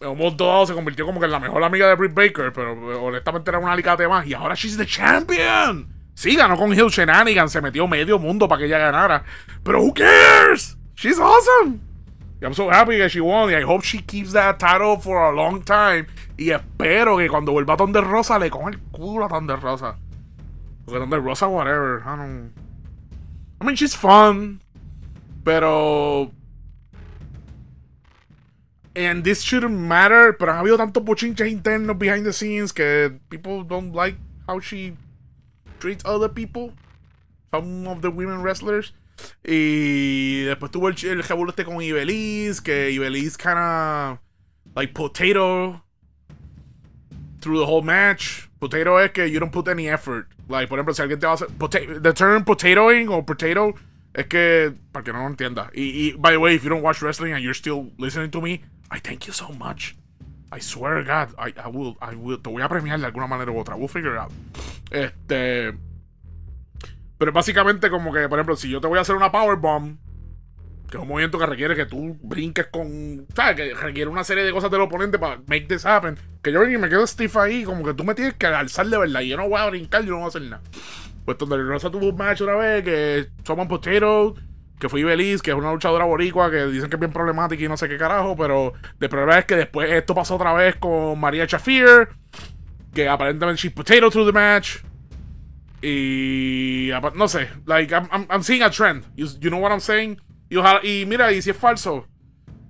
[0.00, 2.52] En un momento dado se convirtió como que en la mejor amiga de Britt Baker,
[2.52, 4.26] pero honestamente era un alicate más.
[4.26, 5.88] Y ahora she's the champion.
[6.14, 9.24] Sí, ganó con Hill Shenanigan, se metió medio mundo para que ella ganara.
[9.62, 10.76] Pero who cares?
[10.94, 11.80] She's awesome.
[12.42, 13.50] I'm so happy that she won.
[13.50, 16.06] Y I hope she keeps that title for a long time.
[16.36, 19.96] Y espero que cuando vuelva a Thunder Rosa le coja el culo a Thunder Rosa.
[20.84, 22.02] Porque donde Rosa, whatever.
[22.04, 22.52] I don't.
[23.60, 24.60] I mean, she's fun.
[25.42, 26.30] Pero.
[28.96, 30.32] And this shouldn't matter.
[30.32, 34.16] Pero ha habido tantos bochinches internos behind the scenes que people don't like
[34.46, 34.96] how she
[35.80, 36.72] treats other people.
[37.52, 38.92] Some of the women wrestlers.
[39.44, 42.60] Y después tuvo el, el revuelo este con Ibeliz.
[42.60, 44.20] Que Ibeliz kinda.
[44.74, 45.82] Like potato.
[47.40, 48.48] Through the whole match.
[48.60, 50.28] Potato es que you don't put any effort.
[50.48, 51.48] Like, por ejemplo, si alguien te va a hacer.
[52.02, 53.74] the term potatoing o potato
[54.14, 54.72] es que.
[54.92, 55.70] Para que no lo entienda.
[55.74, 58.40] Y, y, by the way, if you don't watch wrestling and you're still listening to
[58.40, 59.96] me, I thank you so much.
[60.52, 62.38] I swear God, I, I will, I will.
[62.40, 63.76] Te voy a premiar de alguna manera u otra.
[63.76, 64.32] We'll figure it out.
[64.90, 65.76] Este.
[67.18, 69.98] Pero básicamente como que, por ejemplo, si yo te voy a hacer una powerbomb
[70.94, 73.26] que es un movimiento que requiere que tú brinques con.
[73.34, 73.56] ¿Sabes?
[73.56, 76.16] Que requiere una serie de cosas del oponente para make this happen.
[76.40, 79.20] Que yo me quedo stiff ahí, como que tú me tienes que alzar de verdad.
[79.22, 80.62] Y yo no voy a brincar, yo no voy a hacer nada.
[81.24, 84.34] Pues donde Rosa tuvo un match una vez que Someone Potato,
[84.78, 87.68] que fue Ibeliz, que es una luchadora boricua que dicen que es bien problemática y
[87.68, 88.36] no sé qué carajo.
[88.36, 92.08] Pero de problema es que después esto pasó otra vez con María Chafir,
[92.92, 94.78] que aparentemente she's potato through the match.
[95.80, 99.04] Y no sé, like I'm, I'm, seeing a trend.
[99.16, 100.18] You, know what I'm saying?
[100.48, 102.06] Y, ojalá, mira, y si es falso,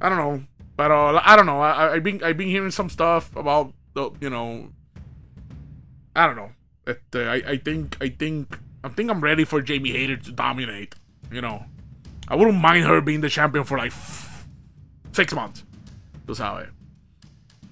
[0.02, 0.42] I don't know.
[0.76, 1.60] Pero, I don't know.
[1.60, 4.68] I, I've, been, I've been hearing some stuff about, the, you know,
[6.16, 6.50] I don't know.
[6.86, 10.94] Este, I, I think, I think, I think I'm ready for Jamie Hayter to dominate.
[11.30, 11.64] You know,
[12.28, 13.92] I wouldn't mind her being the champion for like
[15.14, 15.64] Six months.
[16.26, 16.68] Tú sabes.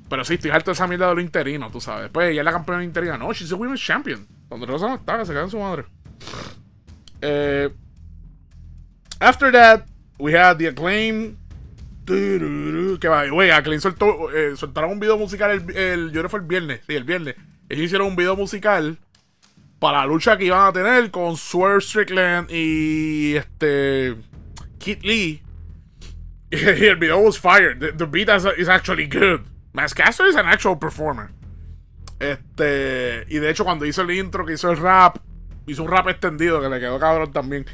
[0.09, 2.05] Pero sí, estoy harto de esa mierda de lo interino, tú sabes.
[2.05, 3.19] Después ella es la campeona interina.
[3.19, 4.29] No, she's a women's champion.
[4.49, 5.85] Donde Rosa no está, se queda en su madre.
[7.21, 7.71] Eh,
[9.21, 9.87] after that,
[10.19, 11.37] we had the acclaim.
[12.05, 16.41] Que va, güey, Acclaim soltó, eh, soltaron un video musical el, el, yo creo fue
[16.41, 17.37] el viernes, sí, el viernes.
[17.73, 18.99] Ellos hicieron un video musical
[19.79, 24.15] para la lucha que iban a tener con Swerve Strickland y este
[24.79, 25.43] Kit Lee.
[26.51, 27.97] Y el video was fired.
[27.97, 29.47] The, beat is, is actually good.
[29.73, 31.31] Mascaster is an actual performer.
[32.21, 35.17] Este, y de hecho, cuando hizo el intro, que hizo el rap,
[35.67, 37.65] hizo un rap extendido que le quedó cabrón también.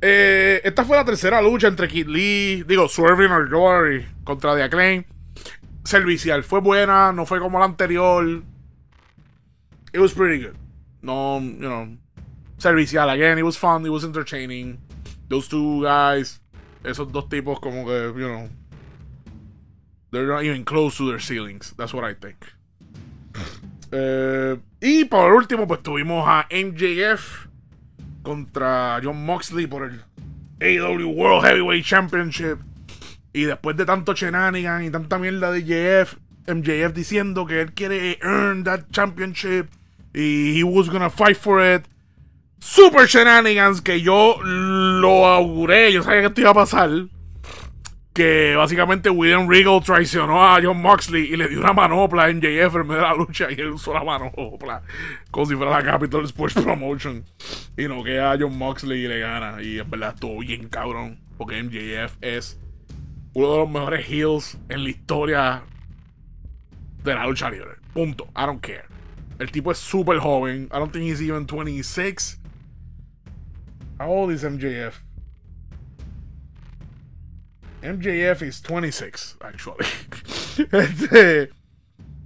[0.00, 4.64] Eh, esta fue la tercera lucha entre Kid Lee, digo, Swerving or Glory contra The
[4.64, 5.04] Acclaim.
[5.84, 8.42] Servicial, fue buena, no fue como la anterior.
[9.98, 10.56] It was pretty good.
[11.02, 11.96] No, you know,
[12.56, 13.10] servicial.
[13.10, 14.78] Again, it was fun, it was entertaining.
[15.28, 16.38] Those two guys,
[16.84, 18.48] esos dos tipos, como que, you know,
[20.12, 21.74] they're not even close to their ceilings.
[21.76, 22.46] That's what I think.
[23.90, 27.48] Eh, y por último, pues tuvimos a MJF
[28.22, 30.04] contra John Moxley por el
[30.60, 32.58] AEW World Heavyweight Championship.
[33.32, 38.18] Y después de tanto shenanigan y tanta mierda de JF, MJF diciendo que él quiere
[38.20, 39.70] earn that championship
[40.18, 41.86] y he was gonna fight for it.
[42.58, 46.90] Super shenanigans que yo lo auguré, yo sabía que esto iba a pasar.
[48.12, 52.74] Que básicamente William Regal traicionó a John Moxley y le dio una manopla a MJF
[52.74, 54.82] en medio de la lucha y él usó la manopla
[55.30, 57.24] como si fuera la Capital Sports Promotion.
[57.76, 59.62] Y no queda a John Moxley y le gana.
[59.62, 62.58] Y en verdad estuvo bien cabrón porque MJF es
[63.34, 65.62] uno de los mejores heels en la historia
[67.04, 67.76] de la lucha libre.
[67.94, 68.87] Punto, I don't care
[69.38, 72.38] el tipo es súper joven I don't think he's even 26
[73.98, 74.94] How old is MJF?
[77.82, 79.86] MJF is 26, actually.
[80.72, 81.50] este,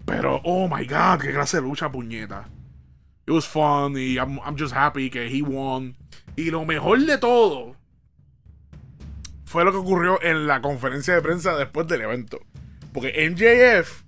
[0.04, 2.44] pero, oh my god, qué clase de lucha, puñeta.
[3.26, 5.96] It was fun y I'm, I'm just happy que he won.
[6.36, 7.76] Y lo mejor de todo
[9.44, 12.40] fue lo que ocurrió en la conferencia de prensa después del evento.
[12.92, 14.01] Porque MJF,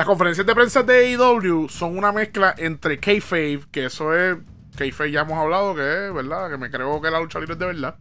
[0.00, 4.38] las conferencias de prensa de AEW son una mezcla entre Kayfabe, que eso es.
[4.74, 6.48] Kayfabe ya hemos hablado que es, ¿verdad?
[6.48, 7.98] Que me creo que la lucha libre es de verdad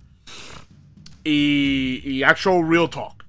[1.26, 3.26] y, y actual real talk.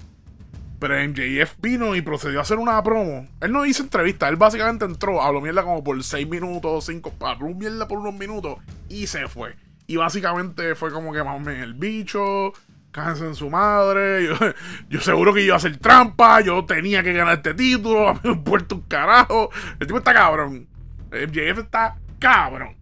[0.79, 3.27] Pero MJF vino y procedió a hacer una promo.
[3.41, 7.49] Él no hizo entrevista, él básicamente entró, habló mierda como por 6 minutos, 5, habló
[7.49, 8.59] mierda por unos minutos
[8.89, 9.57] y se fue.
[9.89, 12.53] Y básicamente fue como que más el bicho,
[12.91, 14.28] cáncer en su madre.
[14.88, 18.20] Yo, seguro que iba a hacer trampa, yo tenía que ganar este título, a mí
[18.24, 19.51] me puerto un carajo.
[19.78, 20.68] El tipo está cabrón.
[21.11, 22.76] MJF está cabrón.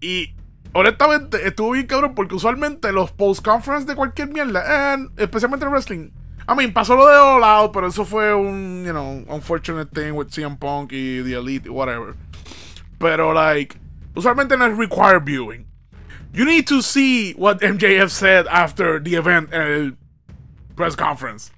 [0.00, 0.34] Y
[0.72, 6.10] honestamente, estuvo bien cabrón porque usualmente los post-conference de cualquier mierda, especialmente en wrestling.
[6.48, 10.12] I mean, pasó lo de All Out, pero eso fue un, you know, unfortunate thing
[10.12, 12.14] with CM Punk y The Elite, whatever.
[12.98, 13.76] Pero, like,
[14.14, 15.66] usualmente no es required viewing.
[16.32, 19.92] You need to see what MJF said after the event en el
[20.76, 21.50] press conference.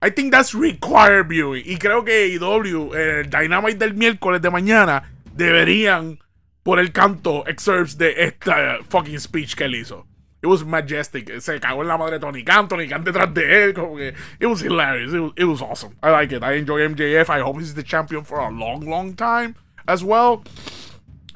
[0.00, 1.64] I think that's required viewing.
[1.66, 6.18] Y creo que AEW, el eh, Dynamite del miércoles de mañana, deberían
[6.62, 10.06] por el canto excerpts de esta fucking speech que él hizo.
[10.42, 11.40] It was majestic.
[11.40, 12.68] Se cagó en la madre Tony Khan.
[12.68, 13.74] Tony Khan detrás de él.
[13.74, 15.14] Como que, it was hilarious.
[15.14, 15.96] It was, it was awesome.
[16.02, 16.42] I like it.
[16.42, 17.30] I enjoy MJF.
[17.30, 19.54] I hope he's the champion for a long, long time
[19.88, 20.42] as well.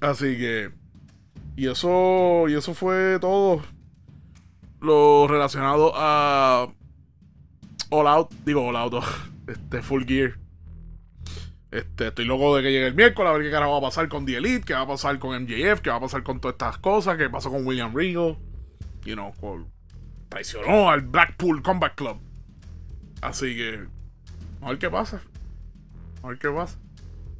[0.02, 0.77] Así que.
[1.58, 2.48] Y eso.
[2.48, 3.60] Y eso fue todo.
[4.80, 6.72] Lo relacionado a.
[7.90, 8.30] All Out.
[8.44, 8.94] Digo All Out.
[9.48, 10.38] Este, Full Gear.
[11.70, 14.06] Este, estoy loco de que llegue el miércoles a ver qué carajo va a pasar
[14.10, 16.52] con The Elite, qué va a pasar con MJF, qué va a pasar con todas
[16.52, 18.36] estas cosas, qué pasó con William Regal.
[19.04, 19.32] You know,
[20.28, 22.18] traicionó al Blackpool Combat Club.
[23.22, 23.86] Así que,
[24.60, 25.22] a ver qué pasa.
[26.22, 26.78] A ver qué pasa.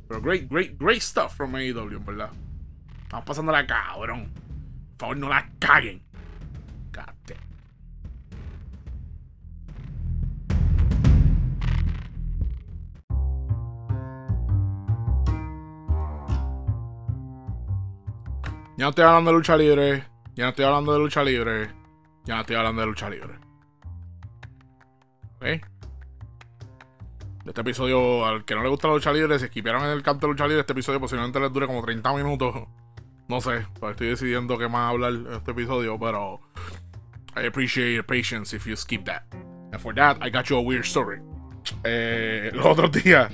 [0.08, 2.30] Pero great, great, great stuff from AEW, en verdad.
[3.09, 4.30] Estamos pasándola cabrón.
[4.98, 6.02] Por favor, no la caguen.
[6.92, 7.04] God
[18.76, 20.04] Ya no estoy hablando de lucha libre.
[20.34, 21.72] Ya no estoy hablando de lucha libre.
[22.24, 23.38] Ya no estoy hablando de lucha libre.
[25.36, 25.66] ¿Ok?
[27.46, 30.26] Este episodio, al que no le gusta la lucha libre, si esquipearon en el canto
[30.26, 32.68] de lucha libre, este episodio posiblemente les dure como 30 minutos.
[33.29, 36.41] No sé, pues estoy decidiendo qué más hablar en este episodio, pero
[37.37, 39.22] I appreciate your patience if you skip that.
[39.70, 41.20] And for that, I got you a weird story.
[41.85, 43.31] Eh, los otros días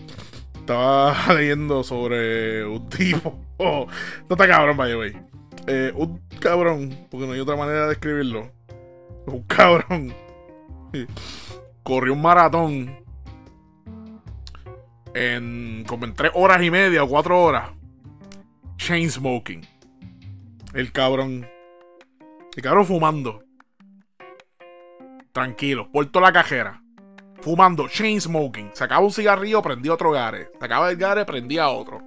[0.57, 3.41] estaba leyendo sobre un tipo.
[3.57, 3.87] Oh,
[4.29, 5.17] no está cabrón, by the way.
[5.69, 8.51] Eh, un cabrón, porque no hay otra manera de describirlo.
[9.27, 10.13] Un cabrón.
[11.85, 12.99] Corrió un maratón
[15.15, 17.71] en como en tres horas y media o cuatro horas.
[18.77, 19.65] Chain smoking.
[20.75, 21.49] El cabrón.
[22.57, 23.45] El cabrón fumando.
[25.31, 26.83] Tranquilo, puerto la cajera.
[27.43, 28.73] Fumando, chain smoking.
[28.75, 30.51] Sacaba un cigarrillo, prendía otro gare.
[30.59, 32.01] Sacaba el gare, prendía otro.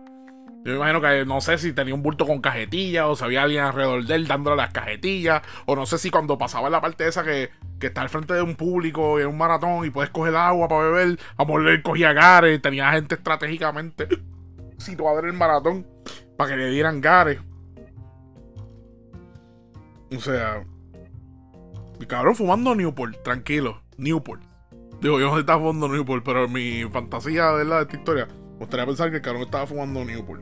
[0.66, 3.44] Yo me imagino que no sé si tenía un bulto con cajetilla o si había
[3.44, 5.44] alguien alrededor de él dándole las cajetillas.
[5.66, 8.42] O no sé si cuando pasaba la parte esa que, que está al frente de
[8.42, 12.62] un público en un maratón y puedes coger agua para beber, a él cogía gares,
[12.62, 14.10] tenía gente estratégicamente
[14.78, 15.88] situada en el maratón
[16.36, 17.40] para que le dieran gares.
[20.16, 20.64] O sea,
[22.00, 24.42] el cabrón fumando Newport, tranquilo, Newport.
[25.02, 28.60] Digo, yo no estaba fumando Newport, pero mi fantasía de la de esta historia, me
[28.60, 30.42] gustaría pensar que el cabrón estaba fumando Newport.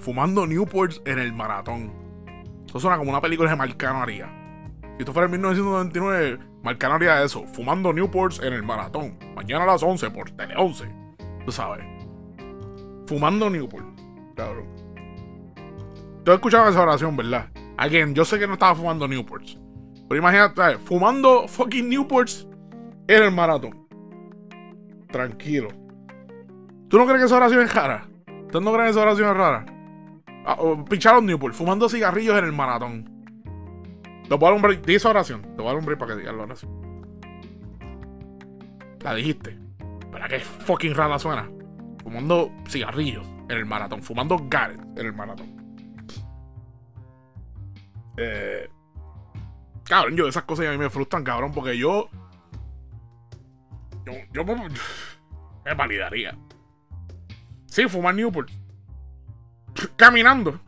[0.00, 1.92] Fumando Newport en el maratón.
[2.66, 4.26] Eso suena como una película de Marcano haría.
[4.96, 9.16] Si esto fuera en 1999, Marcano haría eso, fumando Newports en el maratón.
[9.34, 10.84] Mañana a las 11 por Tele 11.
[11.46, 11.84] Tú sabes.
[13.06, 13.86] Fumando Newport.
[14.36, 14.66] Cabrón.
[16.24, 17.48] Tú escuchado esa oración, ¿verdad?
[17.78, 19.56] Again, yo sé que no estaba fumando Newports.
[20.08, 22.46] Pero imagínate, fumando fucking Newports
[23.06, 23.86] en el maratón.
[25.10, 25.68] Tranquilo.
[26.88, 28.08] ¿Tú no crees que esa oración es rara?
[28.50, 29.66] ¿Tú no crees que esa oración es rara?
[30.44, 30.56] Ah,
[30.88, 33.18] pincharon Newport, fumando cigarrillos en el maratón.
[34.28, 34.82] Te voy a dar.
[34.82, 35.42] Di esa oración.
[35.42, 36.70] Te voy a dar para que digas la oración.
[39.00, 39.56] La dijiste.
[40.10, 41.48] ¿Para qué fucking rara suena?
[42.02, 44.02] Fumando cigarrillos en el maratón.
[44.02, 45.57] Fumando Gareth en el maratón.
[48.18, 48.68] Eh,
[49.84, 52.10] cabrón, yo esas cosas a mí me frustran, cabrón, porque yo.
[54.04, 56.36] Yo, yo me, validaría.
[57.66, 58.50] Sí, fumar Newport.
[59.96, 60.60] Caminando.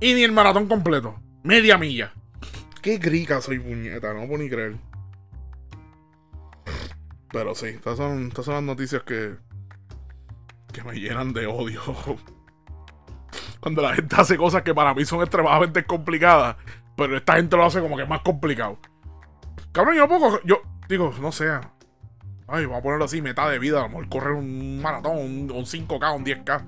[0.00, 1.20] Y ni el maratón completo.
[1.42, 2.14] Media milla.
[2.80, 4.76] Qué grica soy, puñeta, no puedo ni creer.
[7.30, 9.36] Pero sí, estas son, estas son las noticias que.
[10.72, 11.82] que me llenan de odio.
[13.60, 16.56] cuando la gente hace cosas que para mí son extremadamente complicadas,
[16.96, 18.78] pero esta gente lo hace como que más complicado.
[19.72, 21.48] Cabrón, yo poco, yo digo, no sé.
[22.50, 25.48] Ay, vamos a ponerlo así, meta de vida, a lo mejor correr un maratón, un,
[25.48, 26.64] 5K, un 10K.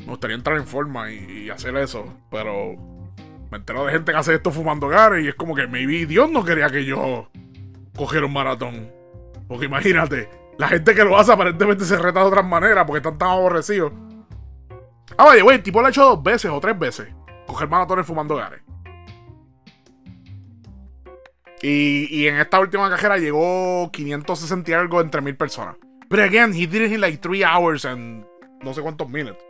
[0.00, 2.76] Me gustaría entrar en forma y, hacer eso, pero
[3.50, 6.30] me entero de gente que hace esto fumando gares y es como que maybe Dios
[6.30, 7.28] no quería que yo
[7.96, 8.90] cogiera un maratón.
[9.48, 13.18] Porque imagínate, la gente que lo hace aparentemente se reta de otras maneras porque están
[13.18, 13.92] tan aborrecidos.
[15.16, 17.08] Ah, vaya, güey, el tipo lo ha hecho dos veces o tres veces.
[17.46, 18.60] Coger maratones fumando gares.
[21.62, 25.76] Y, y, en esta última cajera llegó 560 y algo entre mil personas.
[26.08, 28.24] Pero again, he did it in like 3 hours and
[28.62, 29.44] no sé cuántos minutes.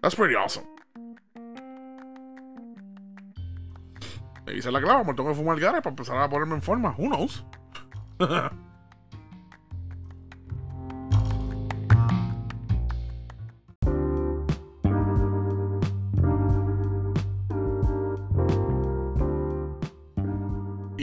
[0.00, 0.66] That's pretty awesome.
[4.46, 6.94] Le hice la clave, me tengo que fumar gares para empezar a ponerme en forma.
[6.96, 7.44] Who knows?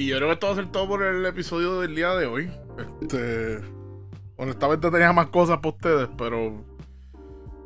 [0.05, 2.51] Y creo que esto va a ser todo por el episodio del día de hoy.
[3.01, 3.59] Este.
[4.37, 6.63] Honestamente tenía más cosas para ustedes, pero.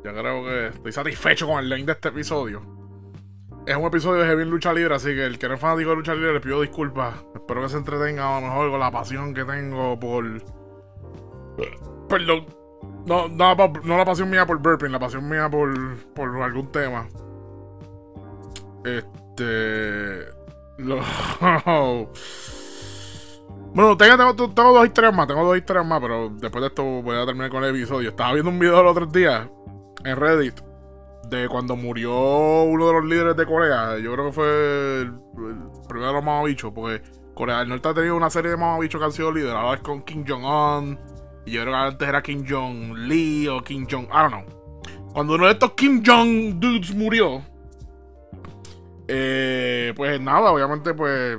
[0.02, 2.62] Ya creo que estoy satisfecho con el link de este episodio.
[3.66, 5.96] Es un episodio de Heavy Lucha Libre, así que el que no es fanático de
[5.96, 7.14] Lucha Libre le pido disculpas.
[7.34, 10.24] Espero que se entretenga a lo mejor con la pasión que tengo por.
[12.08, 12.46] Perdón.
[13.04, 15.74] No, no, no la pasión mía por burping, la pasión mía por,
[16.14, 17.06] por algún tema.
[18.86, 20.39] Este.
[23.72, 24.32] Bueno, tengo,
[24.72, 27.62] dos historias más, tengo dos historias más, pero después de esto voy a terminar con
[27.62, 28.08] el episodio.
[28.10, 29.48] Estaba viendo un video el otro día
[30.04, 30.60] en Reddit
[31.28, 33.96] de cuando murió uno de los líderes de Corea.
[33.98, 35.12] Yo creo que fue el,
[35.88, 37.00] primero de los mamabichos, porque
[37.34, 39.54] Corea del Norte ha tenido una serie de mamabichos que han sido líderes.
[39.54, 40.98] Ahora es con Kim Jong-un.
[41.46, 44.06] Y yo creo que antes era Kim Jong-lee o Kim Jong.
[44.06, 44.44] I don't know.
[45.12, 47.42] Cuando uno de estos Kim Jong dudes murió,
[49.12, 51.36] eh, pues nada, obviamente, pues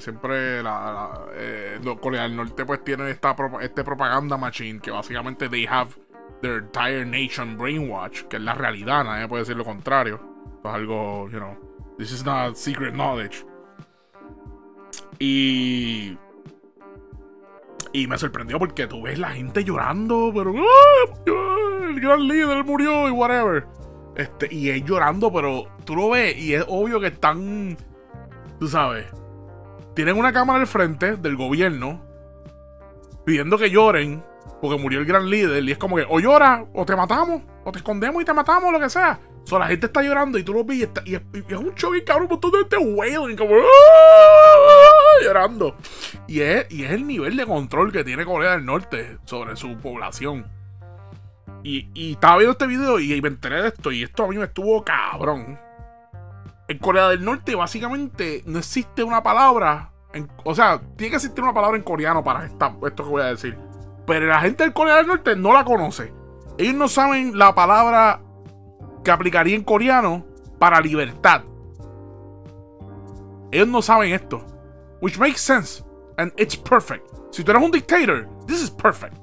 [0.00, 5.92] siempre eh, Corea del Norte pues tiene esta este propaganda machine que básicamente they have
[6.42, 10.20] their entire nation brainwash, que es la realidad, nadie puede decir lo contrario.
[10.62, 11.56] Es algo, you know,
[11.96, 13.42] this is not secret knowledge.
[15.18, 16.18] Y
[17.94, 20.52] y me sorprendió porque tú ves la gente llorando, pero
[21.88, 23.66] el gran líder murió y whatever.
[24.18, 27.78] Este, y es llorando, pero tú lo ves y es obvio que están,
[28.58, 29.06] tú sabes,
[29.94, 32.04] tienen una cámara al frente del gobierno
[33.24, 34.24] pidiendo que lloren
[34.60, 37.70] porque murió el gran líder y es como que o llora o te matamos o
[37.70, 39.20] te escondemos y te matamos lo que sea.
[39.44, 41.22] O sea, la gente está llorando y tú lo ves y, es,
[41.56, 45.22] un show y cabrón, un montón de gente wailing, como ¡ah!
[45.22, 45.76] llorando.
[46.26, 49.76] Y es, y es el nivel de control que tiene Corea del Norte sobre su
[49.78, 50.57] población.
[51.62, 53.90] Y, estaba viendo este video y me enteré de esto.
[53.90, 55.58] Y esto a mí me estuvo cabrón.
[56.68, 59.92] En Corea del Norte, básicamente, no existe una palabra.
[60.44, 63.58] o sea, tiene que existir una palabra en coreano para esto que voy a decir.
[64.06, 66.12] Pero la gente del Corea del Norte no la conoce.
[66.56, 68.20] Ellos no saben la palabra
[69.04, 70.26] que aplicaría en coreano
[70.58, 71.42] para libertad.
[73.50, 74.44] Ellos no saben esto.
[75.00, 75.84] Which makes sense.
[76.16, 77.06] And it's perfect.
[77.30, 79.16] Si tú eres un dictator, this is perfect.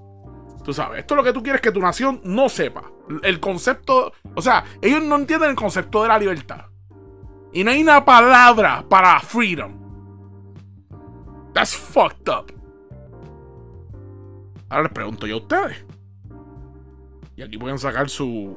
[0.65, 2.85] Tú sabes, esto es lo que tú quieres que tu nación no sepa.
[3.21, 6.65] El concepto, o sea, ellos no entienden el concepto de la libertad.
[7.53, 9.79] Y no hay una palabra para freedom.
[11.53, 12.51] That's fucked up.
[14.69, 15.85] Ahora les pregunto yo a ustedes.
[17.35, 18.55] Y aquí pueden sacar su.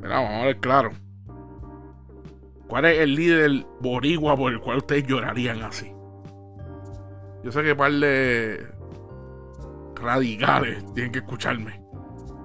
[0.00, 0.90] Mira, vamos a ver claro.
[2.66, 5.92] ¿Cuál es el líder borigua por el cual ustedes llorarían así?
[7.44, 8.73] Yo sé que par de
[10.04, 11.80] radicales tienen que escucharme.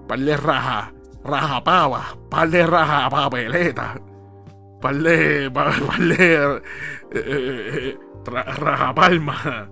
[0.08, 0.94] Par de raja,
[1.24, 4.02] raja pava, par de raja papeleta,
[4.82, 6.62] par de, par, de eh,
[7.14, 9.70] eh, raja palma.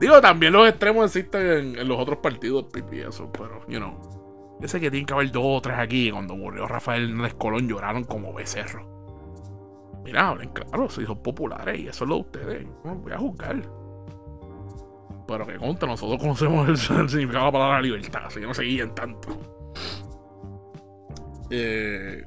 [0.00, 4.00] Digo, también los extremos existen en, los otros partidos, eso, pero, you know.
[4.60, 6.10] Yo sé que tienen que haber dos o tres aquí.
[6.10, 8.86] Cuando murió Rafael Hernández lloraron como becerros.
[10.04, 12.66] Mira, hablen claro, si son populares y eso es lo de ustedes.
[12.84, 13.79] No los voy a juzgar.
[15.30, 18.64] Pero que contra, nosotros conocemos el, significado de la palabra libertad, así que no se
[18.64, 19.28] guíen tanto.
[21.50, 22.24] Eh,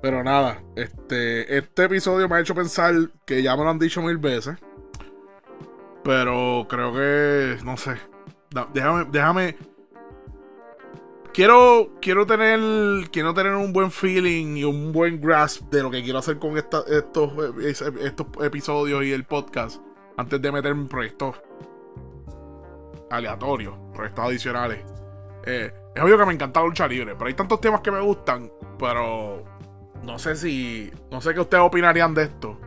[0.00, 2.94] pero nada, este, este episodio me ha hecho pensar
[3.26, 4.56] que ya me lo han dicho mil veces.
[6.02, 7.96] Pero creo que, no sé.
[8.72, 9.56] Déjame, déjame
[11.34, 16.02] quiero, quiero tener quiero tener un buen feeling y un buen grasp de lo que
[16.02, 17.32] quiero hacer con estos, estos
[18.42, 19.82] episodios y el podcast
[20.16, 21.36] antes de meterme en proyectos
[23.10, 24.84] aleatorios, proyectos adicionales.
[25.44, 28.00] Eh, es obvio que me encanta la lucha libre, pero hay tantos temas que me
[28.00, 29.44] gustan, pero
[30.02, 32.60] no sé si, no sé qué ustedes opinarían de esto.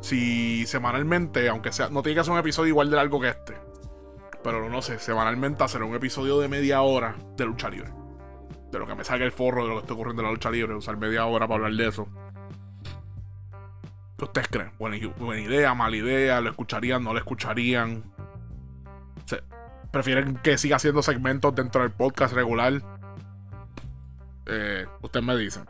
[0.00, 3.54] Si semanalmente, aunque sea, no tiene que ser un episodio igual de largo que este,
[4.42, 7.90] pero no sé, semanalmente hacer un episodio de media hora de lucha libre
[8.70, 10.50] de lo que me salga el forro de lo que está ocurriendo en la lucha
[10.50, 12.08] libre, usar media hora para hablar de eso.
[14.18, 14.72] ¿Qué ustedes creen?
[14.78, 18.04] Buena, idea, mala idea, lo escucharían, no lo escucharían.
[19.96, 22.82] ¿Prefieren que siga haciendo segmentos dentro del podcast regular?
[24.44, 25.64] Eh, ustedes me dicen.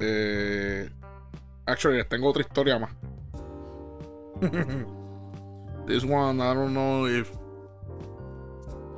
[0.00, 0.90] Eh,
[1.66, 2.90] actually, tengo otra historia más.
[5.86, 7.30] This one, I don't know if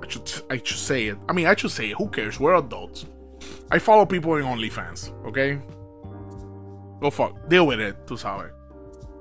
[0.03, 1.19] I should, I should say it.
[1.29, 1.97] I mean, I should say it.
[1.99, 2.41] Who cares?
[2.41, 3.05] We're adults.
[3.71, 5.39] I follow people in OnlyFans, ¿ok?
[7.03, 7.47] Go fuck.
[7.51, 8.53] Deal with it, tú sabes.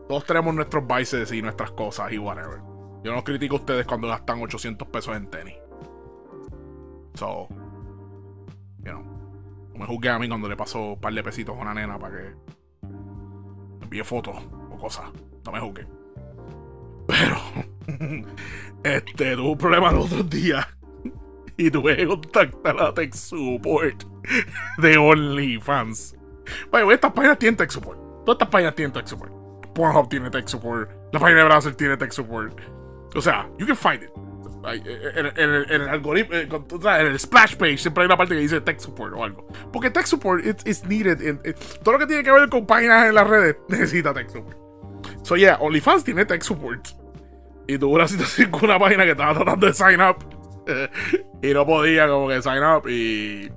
[0.07, 2.76] Todos tenemos nuestros vices y nuestras cosas y whatever.
[3.03, 5.55] Yo no critico a ustedes cuando gastan 800 pesos en tenis.
[7.15, 7.47] So,
[8.83, 9.01] you know,
[9.73, 11.97] no me juzgué a mí cuando le paso un par de pesitos a una nena
[11.97, 12.33] para que
[13.81, 14.35] envíe fotos
[14.69, 15.05] o cosas.
[15.45, 15.87] No me juzgué.
[17.07, 17.37] Pero,
[18.83, 20.67] este, tuve un problema los otros días
[21.57, 24.03] y tuve que contactar a Tech Support
[24.77, 26.15] de OnlyFans.
[26.71, 27.99] Vaya, estas páginas tienen Tech Support.
[28.25, 29.33] Todas estas páginas tienen Tech Support.
[29.73, 30.91] Pornhub tiene Tech Support.
[31.13, 32.76] La página de Browser tiene Tech Support.
[33.17, 34.11] O sea, you can find it.
[34.63, 35.25] En,
[35.69, 39.13] el algoritmo, eh, en el splash page siempre hay una parte que dice tech support
[39.15, 39.47] o algo.
[39.73, 41.17] Porque tech support is needed.
[41.83, 44.57] todo lo que tiene que ver con páginas en las redes necesita tech support.
[45.23, 46.89] So yeah, OnlyFans tiene tech support.
[47.67, 50.17] Y tuve una situación con una página que estaba tratando de sign up.
[51.41, 53.49] y no podía como que sign up y...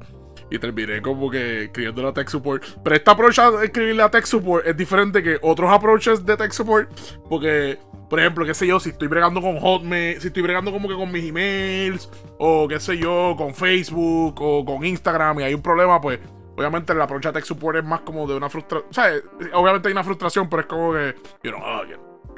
[0.50, 2.64] Y terminé como que escribiendo la tech support.
[2.82, 6.52] Pero esta approach a escribir la tech support es diferente que otros approaches de tech
[6.52, 6.90] support.
[7.28, 7.78] Porque,
[8.08, 10.94] por ejemplo, qué sé yo, si estoy bregando con Hotmail, si estoy bregando como que
[10.94, 15.62] con mis emails, o qué sé yo, con Facebook, o con Instagram, y hay un
[15.62, 16.18] problema, pues
[16.56, 18.90] obviamente el approach a tech support es más como de una frustración.
[18.90, 19.12] O sea,
[19.54, 21.82] obviamente hay una frustración, pero es como que, you know, oh,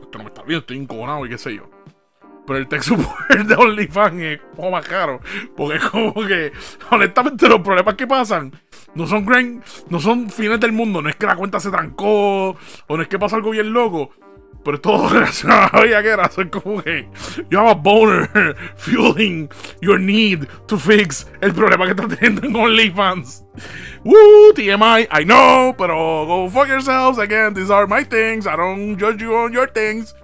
[0.00, 1.70] esto no me está bien, estoy incojonado y qué sé yo.
[2.47, 5.20] Pero el tech support de OnlyFans es como más caro.
[5.57, 6.53] Porque es como que,
[6.90, 8.53] honestamente, los problemas que pasan
[8.95, 11.01] no son gran, no son fines del mundo.
[11.03, 12.51] No es que la cuenta se trancó,
[12.86, 14.11] o no es que pasa algo bien loco.
[14.64, 17.09] Pero todo relacionado a la era Son como que,
[17.51, 19.49] you have a boner fueling
[19.80, 23.45] your need to fix el problema que estás teniendo en OnlyFans.
[24.05, 27.18] Woo, TMI, I know, pero go fuck yourselves.
[27.18, 28.47] Again, these are my things.
[28.47, 30.14] I don't judge you on your things.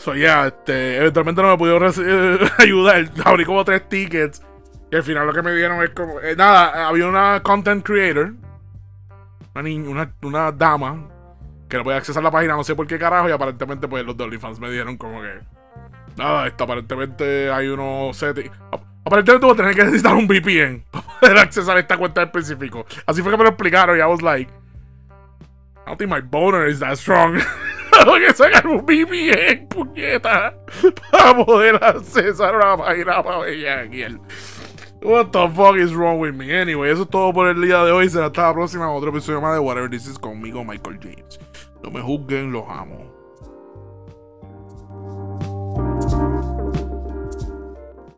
[0.00, 1.92] So, yeah, este, eventualmente no me pudieron
[2.58, 3.10] ayudar.
[3.22, 4.42] Abrí como tres tickets.
[4.90, 6.18] Y al final lo que me dieron es como.
[6.20, 8.32] Eh, nada, había una content creator.
[9.54, 11.06] Una niña, una, una dama.
[11.68, 13.28] Que no podía accesar la página, no sé por qué carajo.
[13.28, 15.38] Y aparentemente, pues los OnlyFans me dijeron como que.
[16.16, 18.50] Nada, esto aparentemente hay unos settings.
[19.04, 22.86] Aparentemente voy a tener que necesitar un VPN para poder accesar esta cuenta en específico.
[23.04, 24.50] Así fue que me lo explicaron y I was like,
[25.86, 27.38] I don't think my boner is that strong.
[27.90, 30.54] Que sacar un VPN, puñeta,
[31.10, 34.20] para poder accesar una página para ver
[35.02, 36.52] What the fuck is wrong with me?
[36.52, 38.10] Anyway, eso es todo por el día de hoy.
[38.10, 38.92] Será hasta la próxima.
[38.92, 41.40] Otro episodio más de Whatever This Is conmigo, Michael James.
[41.82, 43.09] No me juzguen, los amo.